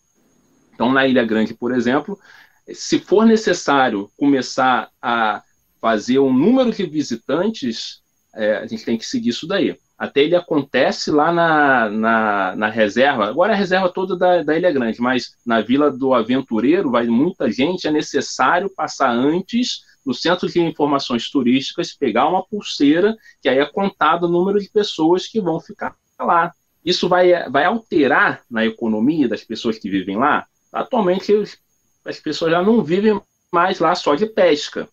[0.79, 2.17] Então, na Ilha Grande, por exemplo,
[2.73, 5.43] se for necessário começar a
[5.81, 8.01] fazer um número de visitantes,
[8.33, 9.77] é, a gente tem que seguir isso daí.
[9.99, 14.57] Até ele acontece lá na, na, na, reserva, agora é a reserva toda da, da
[14.57, 20.15] Ilha Grande, mas na Vila do Aventureiro vai muita gente, é necessário passar antes no
[20.15, 25.27] Centro de Informações Turísticas, pegar uma pulseira, que aí é contado o número de pessoas
[25.27, 26.53] que vão ficar lá.
[26.85, 30.47] Isso vai, vai alterar na economia das pessoas que vivem lá?
[30.73, 31.33] Atualmente,
[32.05, 33.21] as pessoas já não vivem
[33.53, 34.89] mais lá só de pesca.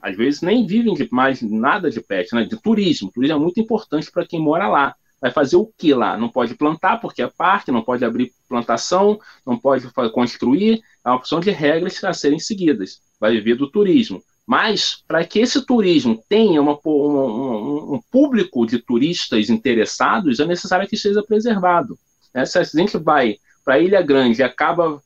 [0.00, 2.44] Às vezes nem vivem de mais nada de pesca, né?
[2.44, 3.12] de turismo.
[3.12, 4.94] turismo é muito importante para quem mora lá.
[5.20, 6.16] Vai fazer o que lá?
[6.16, 10.82] Não pode plantar porque é parque, não pode abrir plantação, não pode construir.
[11.04, 13.00] É uma opção de regras a serem seguidas.
[13.20, 14.20] Vai viver do turismo.
[14.44, 20.88] Mas, para que esse turismo tenha uma, um, um, público de turistas interessados, é necessário
[20.88, 21.96] que seja preservado.
[22.34, 22.44] Né?
[22.44, 25.00] Se a gente vai para Ilha Grande e acaba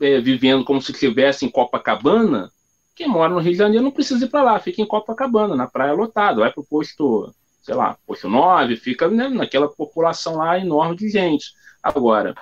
[0.00, 2.50] é, vivendo como se estivesse em Copacabana,
[2.94, 5.66] quem mora no Rio de Janeiro não precisa ir para lá, fica em Copacabana, na
[5.66, 10.58] praia lotada, vai para o posto, sei lá, posto 9, fica né, naquela população lá
[10.58, 11.52] enorme de gente.
[11.82, 12.34] Agora,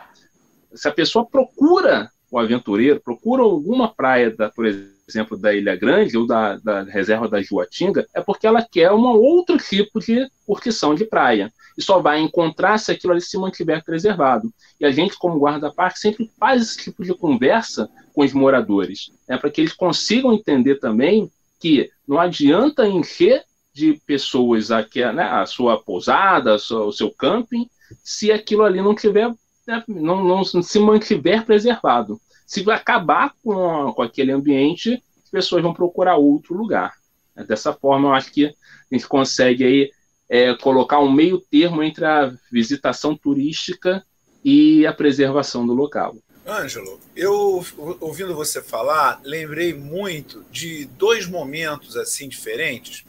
[0.75, 4.98] se a pessoa procura o aventureiro, procura alguma praia, da, por exemplo,
[5.41, 9.57] da Ilha Grande ou da, da reserva da Juatinga, é porque ela quer um outro
[9.59, 11.53] tipo de curtição de praia.
[11.77, 14.53] E só vai encontrar se aquilo ali se mantiver preservado.
[14.81, 19.37] E a gente, como guarda-parque, sempre faz esse tipo de conversa com os moradores, né,
[19.37, 25.47] para que eles consigam entender também que não adianta encher de pessoas aqui, né, a
[25.47, 27.69] sua pousada, o seu camping,
[28.03, 29.33] se aquilo ali não tiver
[29.69, 32.19] né, não, não se mantiver preservado.
[32.49, 36.95] Se acabar com, com aquele ambiente, as pessoas vão procurar outro lugar.
[37.37, 38.55] É, dessa forma, eu acho que a
[38.91, 39.91] gente consegue aí
[40.31, 44.03] é, colocar um meio termo entre a visitação turística
[44.43, 46.17] e a preservação do local.
[46.47, 47.63] Ângelo, eu
[48.01, 53.05] ouvindo você falar, lembrei muito de dois momentos assim diferentes.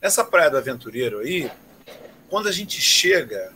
[0.00, 1.50] Nessa Praia do Aventureiro aí,
[2.28, 3.52] quando a gente chega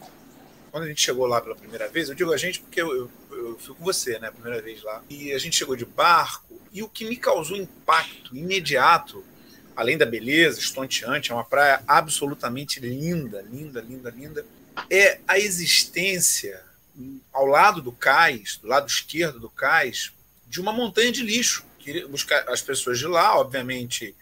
[0.70, 3.10] quando a gente chegou lá pela primeira vez, eu digo a gente porque eu, eu,
[3.30, 6.60] eu fui com você, né, a primeira vez lá, e a gente chegou de barco,
[6.72, 9.24] e o que me causou impacto imediato,
[9.74, 14.46] além da beleza estonteante, é uma praia absolutamente linda, linda, linda, linda,
[14.90, 16.62] é a existência
[17.32, 20.12] ao lado do cais, do lado esquerdo do cais,
[20.46, 21.64] de uma montanha de lixo.
[22.10, 24.14] Buscar as pessoas de lá, obviamente,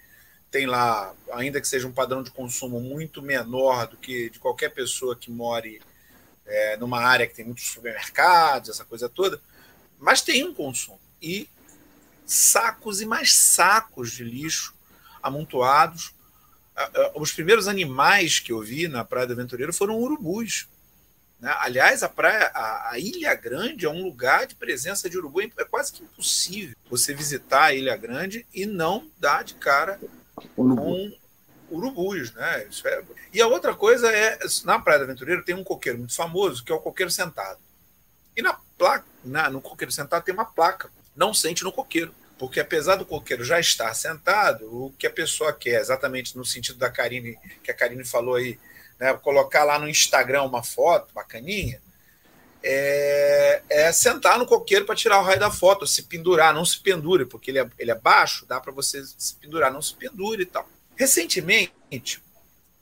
[0.50, 4.70] tem lá, ainda que seja um padrão de consumo muito menor do que de qualquer
[4.70, 5.80] pessoa que more
[6.46, 9.40] é, numa área que tem muitos supermercados, essa coisa toda,
[9.98, 11.00] mas tem um consumo.
[11.20, 11.48] E
[12.24, 14.74] sacos e mais sacos de lixo
[15.22, 16.14] amontoados.
[17.14, 20.68] Os primeiros animais que eu vi na Praia do Aventureiro foram urubus.
[21.40, 21.54] Né?
[21.60, 25.40] Aliás, a praia, a, a, Ilha Grande é um lugar de presença de urubu.
[25.40, 29.98] É quase que impossível você visitar a Ilha Grande e não dar de cara
[30.54, 31.12] com
[31.70, 32.66] urubus, né?
[32.70, 33.02] Isso é...
[33.32, 36.72] E a outra coisa é, na Praia do Aventureiro tem um coqueiro muito famoso, que
[36.72, 37.58] é o coqueiro sentado.
[38.36, 42.14] E na placa, na, no coqueiro sentado tem uma placa, não sente no coqueiro.
[42.38, 46.78] Porque apesar do coqueiro já estar sentado, o que a pessoa quer, exatamente no sentido
[46.78, 48.58] da Karine, que a Karine falou aí,
[48.98, 51.80] né, colocar lá no Instagram uma foto bacaninha,
[52.62, 56.78] é, é sentar no coqueiro para tirar o raio da foto, se pendurar, não se
[56.80, 60.42] pendure, porque ele é, ele é baixo, dá para você se pendurar, não se pendure
[60.42, 60.68] e tal.
[60.96, 62.22] Recentemente,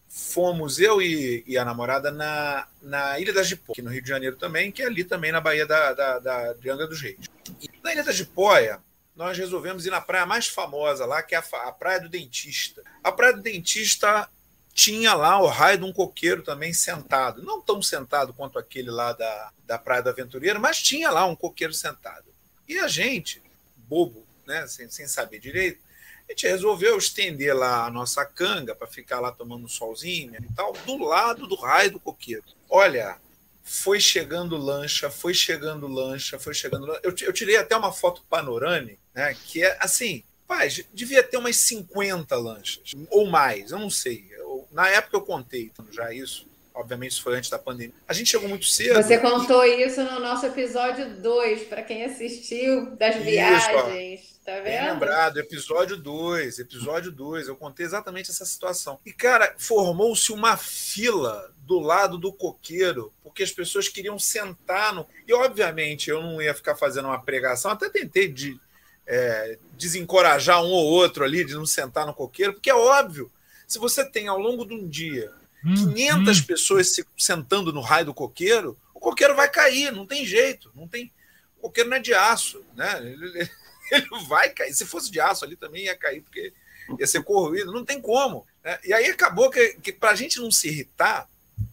[0.09, 4.37] fomos eu e, e, a namorada na, na Ilha da aqui no Rio de Janeiro
[4.37, 7.19] também, que é ali também na Baía da, da, da de Angra dos Reis.
[7.61, 8.81] E na Ilha da Jipóia,
[9.17, 12.83] nós resolvemos ir na praia mais famosa lá, que é a, a Praia do Dentista.
[13.03, 14.29] A Praia do Dentista
[14.73, 17.43] tinha lá o raio de um coqueiro também sentado.
[17.43, 21.37] Não tão sentado quanto aquele lá da, da Praia do Aventureiro, mas tinha lá um
[21.37, 22.27] coqueiro sentado.
[22.69, 23.41] E a gente,
[23.77, 25.84] bobo, né, sem, sem saber direito,
[26.29, 30.55] a gente resolveu estender lá a nossa canga para ficar lá tomando um solzinho e
[30.55, 32.45] tal, do lado do raio do coqueiro.
[32.69, 33.19] Olha,
[33.63, 37.01] foi chegando lancha, foi chegando lancha, foi chegando lancha.
[37.03, 39.35] Eu, eu tirei até uma foto panorâmica, né?
[39.47, 44.27] Que é assim, paz, devia ter umas 50 lanchas, ou mais, eu não sei.
[44.33, 46.47] Eu, na época eu contei já isso.
[46.75, 47.95] Obviamente, isso foi antes da pandemia.
[48.07, 49.01] A gente chegou muito cedo.
[49.01, 54.21] Você contou isso no nosso episódio 2, para quem assistiu das isso, viagens.
[54.33, 54.34] Ó.
[54.45, 54.65] Tá vendo?
[54.65, 57.49] Bem lembrado, episódio 2, episódio 2.
[57.49, 59.01] Eu contei exatamente essa situação.
[59.05, 65.07] E, cara, formou-se uma fila do lado do coqueiro, porque as pessoas queriam sentar no.
[65.27, 68.61] E, obviamente, eu não ia ficar fazendo uma pregação, até tentei de,
[69.07, 73.33] é, desencorajar um ou outro ali de não sentar no coqueiro, porque é óbvio,
[73.67, 76.47] se você tem ao longo de um dia 500 hum, hum.
[76.47, 80.87] pessoas se, sentando no raio do coqueiro, o coqueiro vai cair, não tem jeito, não
[80.87, 81.11] tem.
[81.57, 82.99] O coqueiro não é de aço, né?
[82.99, 83.51] Ele, ele
[84.29, 84.75] vai cair.
[84.75, 86.53] Se fosse de aço ali também ia cair, porque
[86.99, 88.47] ia ser corroído, não tem como.
[88.63, 88.79] Né?
[88.85, 91.29] E aí acabou que, que para a gente não se irritar,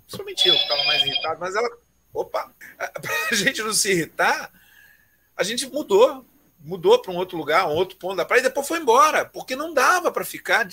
[0.06, 1.70] principalmente eu que estava mais irritado, mas ela.
[2.14, 2.54] Opa!
[2.78, 4.52] Para a gente não se irritar,
[5.36, 6.26] a gente mudou.
[6.64, 9.56] Mudou para um outro lugar, um outro ponto da praia, e depois foi embora, porque
[9.56, 10.70] não dava para ficar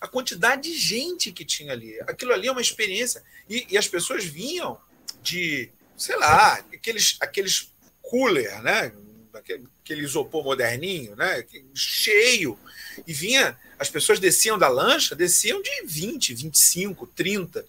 [0.00, 2.00] a quantidade de gente que tinha ali.
[2.00, 3.22] Aquilo ali é uma experiência.
[3.48, 4.76] E, e as pessoas vinham
[5.22, 7.70] de, sei lá, aqueles, aqueles
[8.02, 8.92] cooler, né?
[9.38, 11.44] Aquele, isopor moderninho, né?
[11.74, 12.58] Cheio.
[13.06, 17.64] E vinha, as pessoas desciam da lancha, desciam de 20, 25, 30,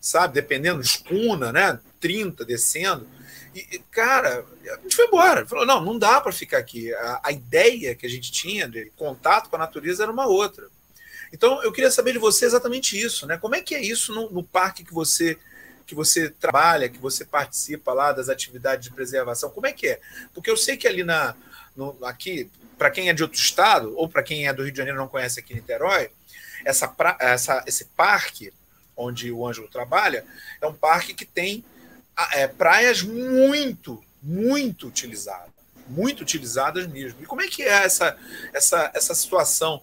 [0.00, 0.34] sabe?
[0.34, 1.78] Dependendo, escuna, né?
[2.00, 3.06] 30 descendo.
[3.54, 5.46] E, cara, a gente foi embora.
[5.46, 6.94] Falou, não, não dá para ficar aqui.
[6.94, 10.68] A, a, ideia que a gente tinha de contato com a natureza era uma outra.
[11.32, 13.36] Então, eu queria saber de você exatamente isso, né?
[13.38, 15.38] Como é que é isso no, no parque que você
[15.90, 19.50] que você trabalha, que você participa lá das atividades de preservação?
[19.50, 20.00] Como é que é?
[20.32, 21.34] Porque eu sei que ali na
[21.74, 22.48] no, aqui,
[22.78, 25.08] para quem é de outro estado ou para quem é do Rio de Janeiro não
[25.08, 26.10] conhece aqui em Niterói,
[26.64, 28.52] essa, pra, essa esse parque
[28.96, 30.24] onde o Ângelo trabalha
[30.60, 31.64] é um parque que tem
[32.34, 35.50] é, praias muito, muito utilizadas,
[35.88, 37.20] muito utilizadas mesmo.
[37.20, 38.16] E como é que é essa
[38.52, 39.82] essa essa situação,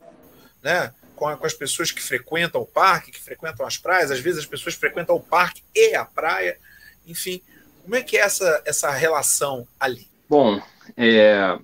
[0.64, 0.94] né?
[1.18, 4.12] Com, a, com as pessoas que frequentam o parque, que frequentam as praias.
[4.12, 6.58] Às vezes as pessoas frequentam o parque e a praia.
[7.06, 7.42] Enfim,
[7.84, 10.08] como é que é essa, essa relação ali?
[10.30, 10.62] Bom,
[10.96, 11.58] é,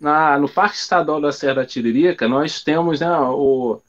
[0.00, 3.82] na, no Parque Estadual da Serra da Tiririca, nós temos né, o,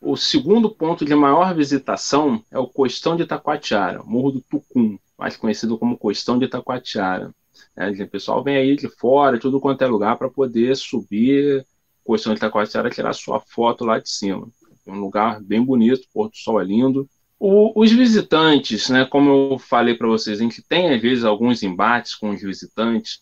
[0.00, 5.36] o segundo ponto de maior visitação é o Costão de Itacoatiara, Morro do Tucum, mais
[5.36, 7.30] conhecido como Costão de Itacoatiara.
[7.76, 11.66] É, o pessoal vem aí de fora, tudo quanto é lugar, para poder subir
[12.04, 14.46] Costão de Itacoatiara tirar sua foto lá de cima.
[14.86, 17.08] É um lugar bem bonito, o Porto Sol é lindo.
[17.38, 21.62] O, os visitantes, né, como eu falei para vocês, a gente tem às vezes alguns
[21.62, 23.20] embates com os visitantes.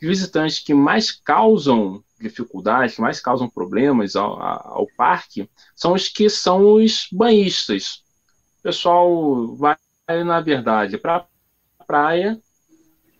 [0.00, 6.08] Os visitantes que mais causam dificuldades, que mais causam problemas ao, ao parque, são os
[6.08, 8.02] que são os banhistas.
[8.58, 9.76] O pessoal vai,
[10.24, 11.26] na verdade, para
[11.78, 12.40] a praia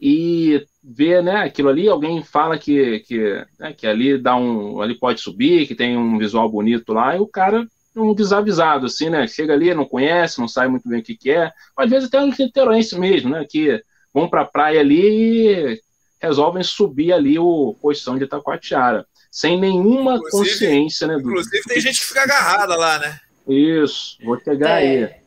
[0.00, 4.80] e vê né, aquilo ali, alguém fala que, que, né, que ali dá um.
[4.80, 9.10] ali pode subir, que tem um visual bonito lá, e o cara um desavisado, assim,
[9.10, 9.26] né?
[9.26, 11.50] Chega ali, não conhece, não sabe muito bem o que, que é.
[11.76, 13.44] Às vezes até um niteroense mesmo, né?
[13.48, 13.82] Que
[14.14, 15.80] vão para a praia ali e
[16.20, 21.16] resolvem subir ali o posição de Itacoatiara, sem nenhuma inclusive, consciência, né?
[21.16, 23.18] Inclusive tem gente que fica agarrada lá, né?
[23.48, 25.04] Isso, vou chegar é.
[25.04, 25.19] aí.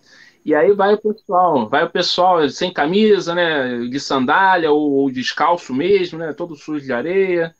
[0.45, 5.11] E aí vai o pessoal, vai o pessoal sem camisa, né, de sandália ou, ou
[5.11, 7.55] descalço mesmo, né, todo sujo de areia.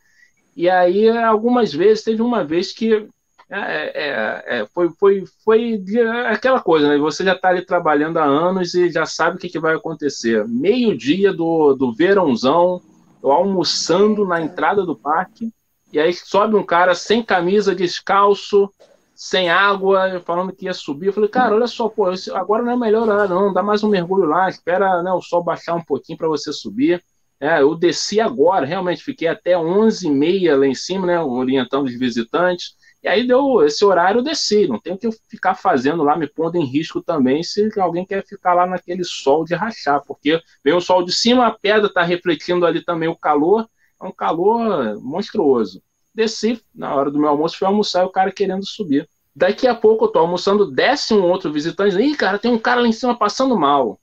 [0.56, 3.08] E aí algumas vezes teve uma vez que
[3.50, 5.84] é, é, é, foi, foi, foi
[6.28, 6.98] aquela coisa, né?
[6.98, 10.48] Você já está ali trabalhando há anos e já sabe o que, que vai acontecer.
[10.48, 12.82] Meio dia do, do verãozão,
[13.22, 15.52] eu almoçando na entrada do parque,
[15.91, 18.72] e aí sobe um cara sem camisa, descalço,
[19.15, 21.08] sem água, falando que ia subir.
[21.08, 24.26] Eu falei, cara, olha só, pô, agora não é melhor não, dá mais um mergulho
[24.26, 27.04] lá, espera né, o sol baixar um pouquinho para você subir.
[27.39, 32.76] É, eu desci agora, realmente, fiquei até 11h30 lá em cima, né, orientando os visitantes.
[33.04, 34.65] E aí deu esse horário, eu desci.
[34.65, 38.54] Não tenho que ficar fazendo lá, me pondo em risco também, se alguém quer ficar
[38.54, 42.65] lá naquele sol de rachar, porque vem o sol de cima, a pedra está refletindo
[42.65, 43.67] ali também o calor,
[44.02, 45.82] é um calor monstruoso.
[46.13, 49.10] Desci, na hora do meu almoço, fui almoçar e o cara querendo subir.
[49.36, 51.95] Daqui a pouco eu tô almoçando, desce um outro visitante.
[51.97, 53.99] Ih, cara, tem um cara lá em cima passando mal.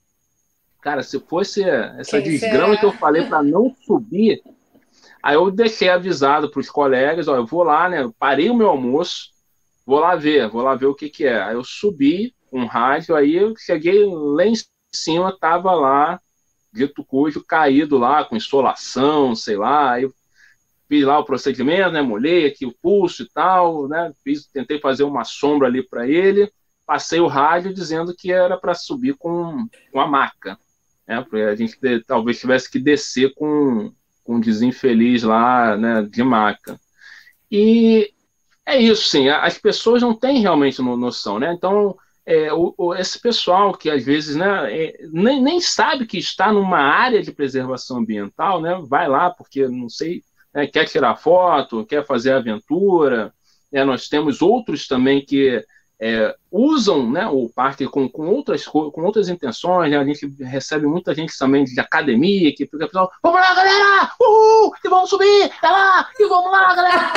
[0.81, 2.77] Cara, se fosse essa Quem desgrama será?
[2.79, 4.41] que eu falei para não subir,
[5.21, 8.01] aí eu deixei avisado para os colegas, ó, eu vou lá, né?
[8.01, 9.29] Eu parei o meu almoço,
[9.85, 11.41] vou lá ver, vou lá ver o que que é.
[11.41, 14.53] Aí eu subi com um rádio, aí eu cheguei lá em
[14.91, 16.19] cima, tava lá,
[16.73, 20.13] dito cujo, caído lá, com insolação, sei lá, aí eu
[20.91, 22.01] fiz lá o procedimento, né?
[22.01, 24.11] Molhei aqui o pulso e tal, né?
[24.25, 26.51] Fiz, tentei fazer uma sombra ali para ele.
[26.85, 30.59] Passei o rádio dizendo que era para subir com, com a maca,
[31.07, 31.21] né?
[31.21, 36.01] Porque a gente talvez tivesse que descer com, com um desinfeliz lá, né?
[36.03, 36.77] De maca.
[37.49, 38.11] E
[38.65, 39.29] é isso, sim.
[39.29, 41.53] As pessoas não têm realmente noção, né?
[41.53, 46.17] Então, é, o, o, esse pessoal que às vezes né, é, nem, nem sabe que
[46.17, 48.77] está numa área de preservação ambiental, né?
[48.89, 50.21] Vai lá porque não sei
[50.53, 53.33] né, quer tirar foto, quer fazer aventura.
[53.71, 55.63] Né, nós temos outros também que
[55.99, 59.91] é, usam né, o parque com, com, outras, com outras intenções.
[59.91, 59.97] Né?
[59.97, 64.11] A gente recebe muita gente também de academia que fica pessoal, vamos lá, galera!
[64.19, 64.73] Uhul!
[64.83, 67.11] e vamos subir, é lá, e vamos lá, galera.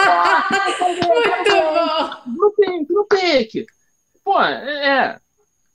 [0.80, 2.32] Muito bom.
[2.37, 3.66] No pique, no pique.
[4.22, 5.18] Pô, é, é,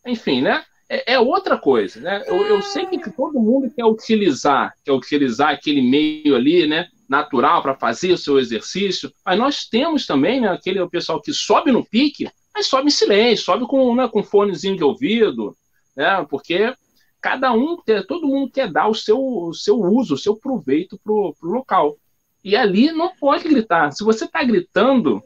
[0.06, 0.64] enfim, né?
[0.88, 2.24] É, é, outra coisa, né?
[2.26, 6.88] Eu, eu sei que todo mundo quer utilizar, quer utilizar aquele meio ali, né?
[7.10, 10.50] Natural para fazer o seu exercício, mas nós temos também, né?
[10.50, 14.78] Aquele pessoal que sobe no pique, mas sobe em silêncio, sobe com, né, com fonezinho
[14.78, 15.58] de ouvido,
[15.96, 16.26] né?
[16.30, 16.74] Porque
[17.20, 21.12] cada um, todo mundo quer dar o seu, o seu uso, o seu proveito para
[21.12, 21.98] o local.
[22.44, 23.92] E ali não pode gritar.
[23.92, 25.22] Se você está gritando,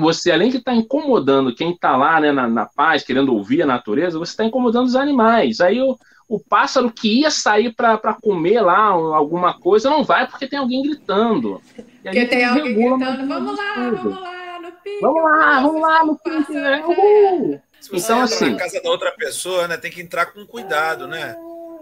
[0.00, 3.62] você, além de estar tá incomodando quem está lá né, na, na, paz, querendo ouvir
[3.62, 5.60] a natureza, você está incomodando os animais.
[5.60, 10.46] Aí o, o pássaro que ia sair para comer lá alguma coisa não vai porque
[10.46, 11.62] tem alguém gritando.
[12.02, 15.00] Porque tem alguém gritando, vamos lá, vamos lá, no pique.
[15.00, 16.20] Vamos lá, vamos lá, no.
[16.50, 17.62] Né?
[17.80, 21.06] Se você então, assim, na casa da outra pessoa, né, tem que entrar com cuidado,
[21.06, 21.36] né?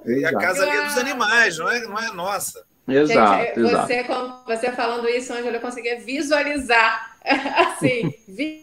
[0.06, 2.64] E a casa ali é dos animais, não é, não é nossa.
[2.86, 4.44] Exato, Gente, você, exato.
[4.46, 8.12] você falando isso, Ângela, eu conseguia visualizar, assim,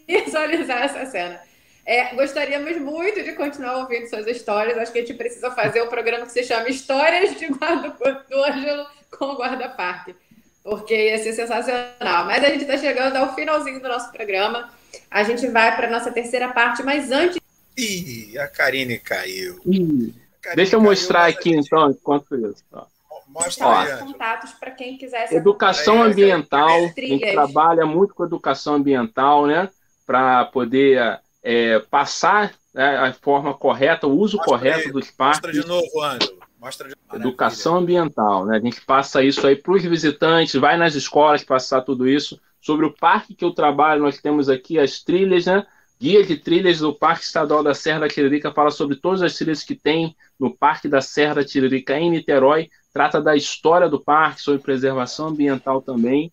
[0.08, 1.40] visualizar essa cena.
[1.86, 4.78] É, gostaríamos muito de continuar ouvindo suas histórias.
[4.78, 7.96] Acho que a gente precisa fazer um programa que se chama Histórias de Guarda
[8.30, 8.86] do Ângelo
[9.18, 10.16] com o Guarda Parque,
[10.64, 12.26] porque ia ser sensacional.
[12.26, 14.70] Mas a gente está chegando ao finalzinho do nosso programa.
[15.10, 17.40] A gente vai para a nossa terceira parte, mas antes.
[17.76, 19.60] Ih, a Karine caiu.
[19.64, 20.14] Karine
[20.56, 21.66] Deixa eu mostrar aqui, gente...
[21.66, 22.64] então, enquanto isso.
[22.72, 22.86] Ó.
[23.32, 25.32] Mostra Ó, aí, contatos para quem quiser.
[25.32, 29.70] Educação ambiental, a gente trabalha muito com educação ambiental, né?
[30.06, 34.92] Para poder é, passar né, a forma correta, o uso Mostra correto aí.
[34.92, 35.42] dos parques.
[35.42, 36.40] Mostra de novo, Ângelo.
[36.60, 36.96] Mostra de...
[37.14, 38.58] Educação ambiental, né?
[38.58, 42.40] A gente passa isso aí para os visitantes, vai nas escolas passar tudo isso.
[42.60, 45.66] Sobre o parque que eu trabalho, nós temos aqui as trilhas, né?
[46.00, 49.64] Guia de trilhas do Parque Estadual da Serra da Tiririca fala sobre todas as trilhas
[49.64, 54.42] que tem no Parque da Serra da Tiririca em Niterói trata da história do parque,
[54.42, 56.32] sobre preservação ambiental também.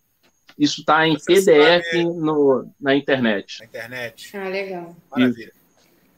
[0.57, 3.59] Isso está em Você PDF no, na internet.
[3.59, 4.37] Na internet.
[4.37, 4.95] Ah, legal.
[5.09, 5.53] Maravilha.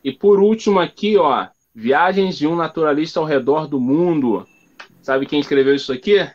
[0.03, 4.45] E, e por último aqui, ó, Viagens de um Naturalista ao Redor do Mundo.
[5.01, 6.27] Sabe quem escreveu isso aqui?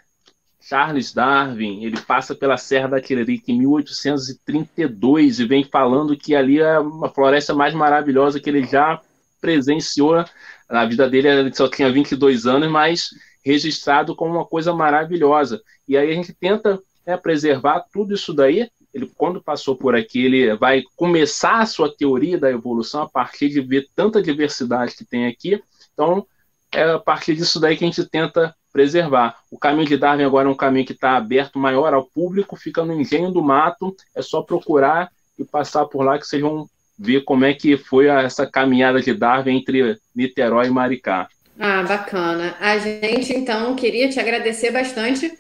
[0.61, 1.85] Charles Darwin.
[1.85, 7.11] Ele passa pela Serra da Tiririca em 1832 e vem falando que ali é uma
[7.11, 9.01] floresta mais maravilhosa que ele já
[9.41, 10.25] presenciou.
[10.71, 13.11] Na vida dele, ele só tinha 22 anos, mas
[13.47, 15.63] registrado como uma coisa maravilhosa.
[15.87, 18.69] E aí a gente tenta né, preservar tudo isso daí.
[18.93, 23.49] Ele, quando passou por aqui, ele vai começar a sua teoria da evolução a partir
[23.49, 25.63] de ver tanta diversidade que tem aqui.
[25.93, 26.27] Então,
[26.73, 29.37] é a partir disso daí que a gente tenta preservar.
[29.49, 32.85] O caminho de Darwin agora é um caminho que está aberto maior ao público, fica
[32.85, 36.69] no engenho do mato, é só procurar e passar por lá que vocês vão
[36.99, 41.29] ver como é que foi essa caminhada de Darwin entre Niterói e Maricá.
[41.59, 42.55] Ah, bacana.
[42.61, 45.37] A gente, então, queria te agradecer bastante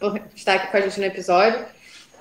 [0.00, 1.64] por estar aqui com a gente no episódio.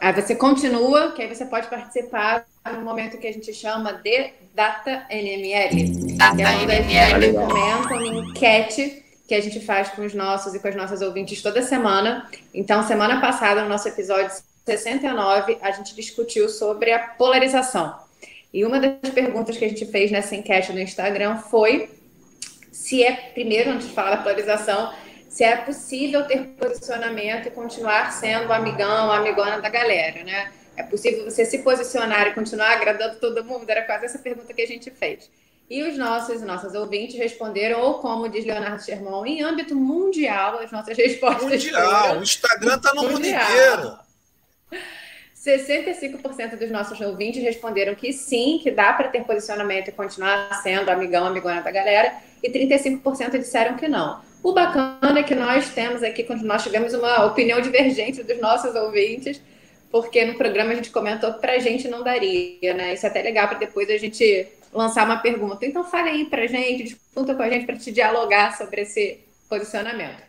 [0.02, 4.32] Aí você continua, que aí você pode participar no momento que a gente chama de
[4.54, 6.18] Data NML.
[6.18, 10.14] Data que é onde a gente comenta uma enquete que a gente faz com os
[10.14, 12.30] nossos e com as nossas ouvintes toda semana.
[12.54, 14.32] Então, semana passada, no nosso episódio
[14.66, 17.96] 69, a gente discutiu sobre a polarização.
[18.54, 21.90] E uma das perguntas que a gente fez nessa enquete no Instagram foi
[22.76, 24.94] se é, primeiro, antes de falar da polarização,
[25.30, 30.52] se é possível ter posicionamento e continuar sendo amigão, amigona da galera, né?
[30.76, 33.68] É possível você se posicionar e continuar agradando todo mundo?
[33.70, 35.32] Era quase essa pergunta que a gente fez.
[35.70, 40.60] E os nossos e nossas ouvintes responderam, ou como diz Leonardo Sherman, em âmbito mundial,
[40.60, 41.64] as nossas respostas.
[41.64, 43.42] Mundial, foram, o Instagram está no mundial.
[43.42, 44.06] mundo inteiro.
[45.46, 50.90] 65% dos nossos ouvintes responderam que sim, que dá para ter posicionamento e continuar sendo
[50.90, 52.14] amigão, amigona da galera,
[52.46, 54.22] e 35% disseram que não.
[54.44, 58.76] O bacana é que nós temos aqui, quando nós tivemos uma opinião divergente dos nossos
[58.76, 59.42] ouvintes,
[59.92, 62.94] porque no programa a gente comentou que para a gente não daria, né?
[62.94, 65.66] Isso é até legal para depois a gente lançar uma pergunta.
[65.66, 69.20] Então fale aí para a gente, discuta com a gente para te dialogar sobre esse
[69.50, 70.22] posicionamento.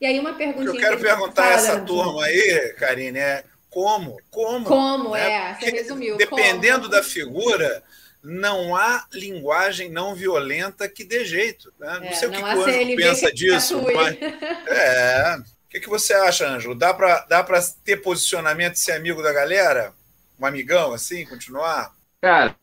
[0.00, 0.70] E aí uma pergunta.
[0.70, 4.16] Eu quero perguntar a essa turma aí, Karine, é como?
[4.30, 4.66] Como?
[4.66, 5.32] Como, né?
[5.32, 5.54] é.
[5.54, 6.16] Você resumiu.
[6.16, 6.90] Dependendo como?
[6.90, 7.82] da figura,
[8.28, 11.72] não há linguagem não violenta que dê jeito.
[11.78, 11.98] Né?
[11.98, 13.82] Não é, sei o que, que o Ângelo pensa disso.
[13.82, 14.18] Mas...
[14.68, 15.36] É.
[15.38, 16.74] O que, que você acha, Ângelo?
[16.74, 17.44] Dá para dá
[17.84, 19.92] ter posicionamento e ser amigo da galera?
[20.38, 21.92] Um amigão, assim, continuar?
[22.20, 22.54] Cara,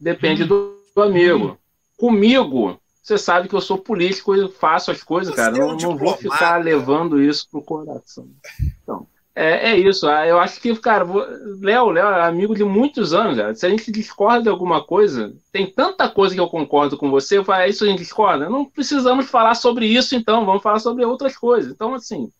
[0.00, 1.58] depende do, do amigo.
[1.96, 5.56] Comigo, você sabe que eu sou político e faço as coisas, você cara.
[5.56, 8.28] É um não, não vou ficar levando isso pro coração.
[8.82, 9.06] Então.
[9.38, 10.08] É, é isso.
[10.08, 11.04] Ah, eu acho que, cara,
[11.60, 13.58] Léo, Léo é amigo de muitos anos.
[13.58, 17.36] Se a gente discorda de alguma coisa, tem tanta coisa que eu concordo com você,
[17.36, 18.48] é isso a gente discorda?
[18.48, 21.70] Não precisamos falar sobre isso, então, vamos falar sobre outras coisas.
[21.70, 22.32] Então, assim,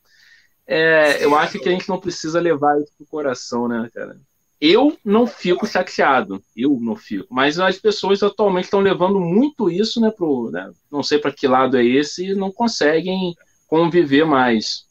[0.66, 4.18] é, eu acho que a gente não precisa levar isso pro coração, né, cara?
[4.58, 7.26] Eu não fico chateado, eu não fico.
[7.30, 11.46] Mas as pessoas atualmente estão levando muito isso, né, pro, né, não sei para que
[11.46, 13.34] lado é esse, e não conseguem
[13.68, 14.86] conviver mais.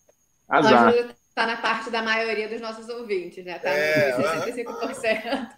[0.48, 0.94] Azar.
[1.36, 3.60] Está na parte da maioria dos nossos ouvintes, né?
[3.60, 4.16] Tá é,
[4.54, 5.50] 65%.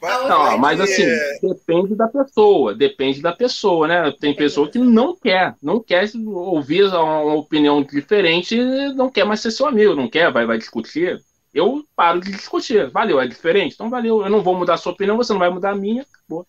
[0.00, 1.38] Não, mas assim, é...
[1.42, 4.10] depende da pessoa, depende da pessoa, né?
[4.18, 8.58] Tem pessoa que não quer, não quer ouvir uma opinião diferente,
[8.94, 11.22] não quer mais ser seu amigo, não quer, vai, vai discutir.
[11.52, 12.90] Eu paro de discutir.
[12.90, 13.74] Valeu, é diferente?
[13.74, 14.22] Então valeu.
[14.22, 16.46] Eu não vou mudar a sua opinião, você não vai mudar a minha, acabou.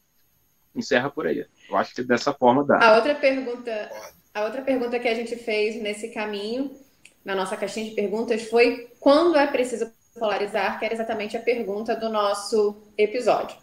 [0.73, 1.45] Encerra por aí.
[1.69, 2.79] Eu acho que dessa forma dá.
[2.81, 3.91] A outra pergunta,
[4.33, 6.71] a outra pergunta que a gente fez nesse caminho,
[7.25, 11.95] na nossa caixinha de perguntas, foi quando é preciso polarizar, que era exatamente a pergunta
[11.95, 13.57] do nosso episódio.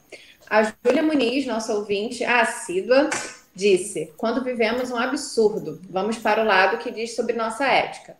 [0.50, 3.08] A Júlia Muniz, nossa ouvinte assídua,
[3.54, 8.16] disse: Quando vivemos um absurdo, vamos para o lado que diz sobre nossa ética.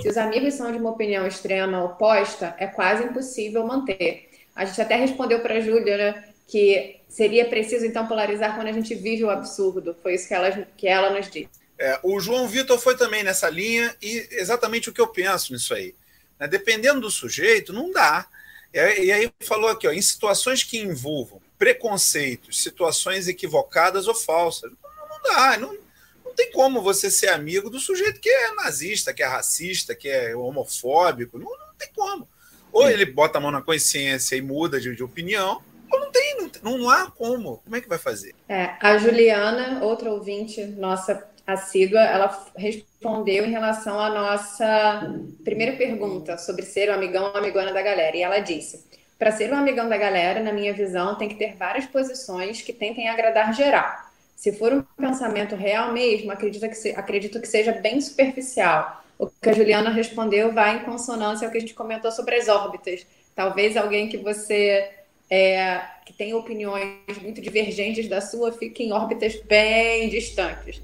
[0.00, 4.30] Se os amigos são de uma opinião extrema oposta, é quase impossível manter.
[4.54, 8.72] A gente até respondeu para a Júlia né, que seria preciso então polarizar quando a
[8.72, 9.96] gente vive o absurdo.
[10.02, 11.65] Foi isso que ela, que ela nos disse.
[11.78, 15.74] É, o João Vitor foi também nessa linha e exatamente o que eu penso nisso
[15.74, 15.94] aí.
[16.38, 16.48] Né?
[16.48, 18.26] Dependendo do sujeito, não dá.
[18.72, 25.08] E aí falou aqui, ó, em situações que envolvam preconceitos, situações equivocadas ou falsas, não,
[25.08, 25.78] não dá, não,
[26.24, 30.08] não tem como você ser amigo do sujeito que é nazista, que é racista, que
[30.08, 32.28] é homofóbico, não, não tem como.
[32.70, 36.36] Ou ele bota a mão na consciência e muda de, de opinião, ou não tem,
[36.62, 37.58] não, não há como.
[37.58, 38.34] Como é que vai fazer?
[38.46, 46.36] É, a Juliana, outra ouvinte nossa assídua, ela respondeu em relação à nossa primeira pergunta
[46.36, 48.16] sobre ser o amigão ou amigona da galera.
[48.16, 48.84] E ela disse:
[49.18, 52.72] para ser um amigão da galera, na minha visão, tem que ter várias posições que
[52.72, 54.06] tentem agradar geral.
[54.34, 59.02] Se for um pensamento real mesmo, acredito que, se, acredito que seja bem superficial.
[59.18, 62.48] O que a Juliana respondeu vai em consonância ao que a gente comentou sobre as
[62.48, 63.06] órbitas.
[63.34, 64.90] Talvez alguém que você
[65.30, 70.82] é, que tem opiniões muito divergentes da sua fique em órbitas bem distantes.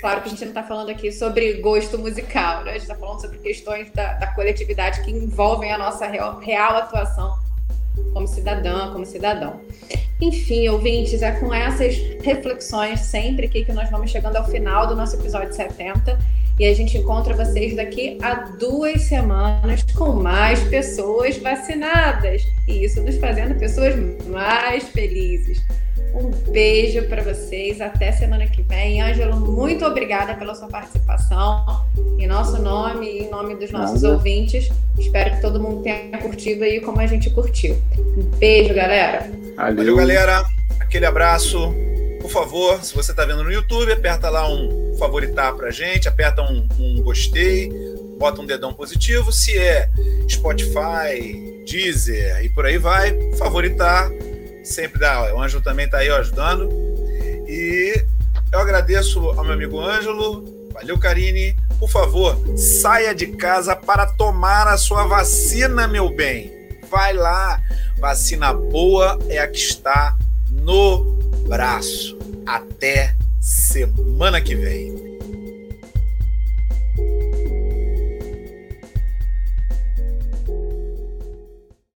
[0.00, 2.70] Claro que a gente não está falando aqui sobre gosto musical, né?
[2.70, 6.76] A gente está falando sobre questões da, da, coletividade que envolvem a nossa real, real
[6.76, 7.38] atuação
[8.12, 9.60] como cidadã, como cidadão.
[10.20, 14.94] Enfim, ouvintes, é com essas reflexões sempre que, que nós vamos chegando ao final do
[14.94, 16.18] nosso episódio 70
[16.58, 23.02] e a gente encontra vocês daqui a duas semanas com mais pessoas vacinadas e isso
[23.02, 23.94] nos fazendo pessoas
[24.26, 25.60] mais felizes.
[26.14, 27.80] Um beijo para vocês.
[27.80, 29.02] Até semana que vem.
[29.02, 31.84] Ângelo, muito obrigada pela sua participação.
[32.18, 34.14] Em nosso nome e em nome dos nossos Nada.
[34.14, 34.70] ouvintes.
[34.96, 37.76] Espero que todo mundo tenha curtido aí como a gente curtiu.
[38.16, 39.28] Um beijo, galera.
[39.56, 40.44] Valeu, Valeu galera.
[40.78, 41.74] Aquele abraço.
[42.20, 46.40] Por favor, se você está vendo no YouTube, aperta lá um favoritar pra gente, aperta
[46.42, 47.70] um, um gostei,
[48.18, 49.30] bota um dedão positivo.
[49.32, 49.90] Se é
[50.30, 54.10] Spotify, Deezer e por aí vai, favoritar
[54.64, 55.34] sempre dá.
[55.34, 56.68] O Ângelo também está aí ajudando.
[57.46, 58.04] E
[58.52, 60.44] eu agradeço ao meu amigo Ângelo.
[60.72, 61.56] Valeu, Karine.
[61.78, 66.50] Por favor, saia de casa para tomar a sua vacina, meu bem.
[66.90, 67.60] Vai lá.
[67.98, 70.16] Vacina boa é a que está
[70.50, 72.18] no braço.
[72.46, 75.13] Até semana que vem.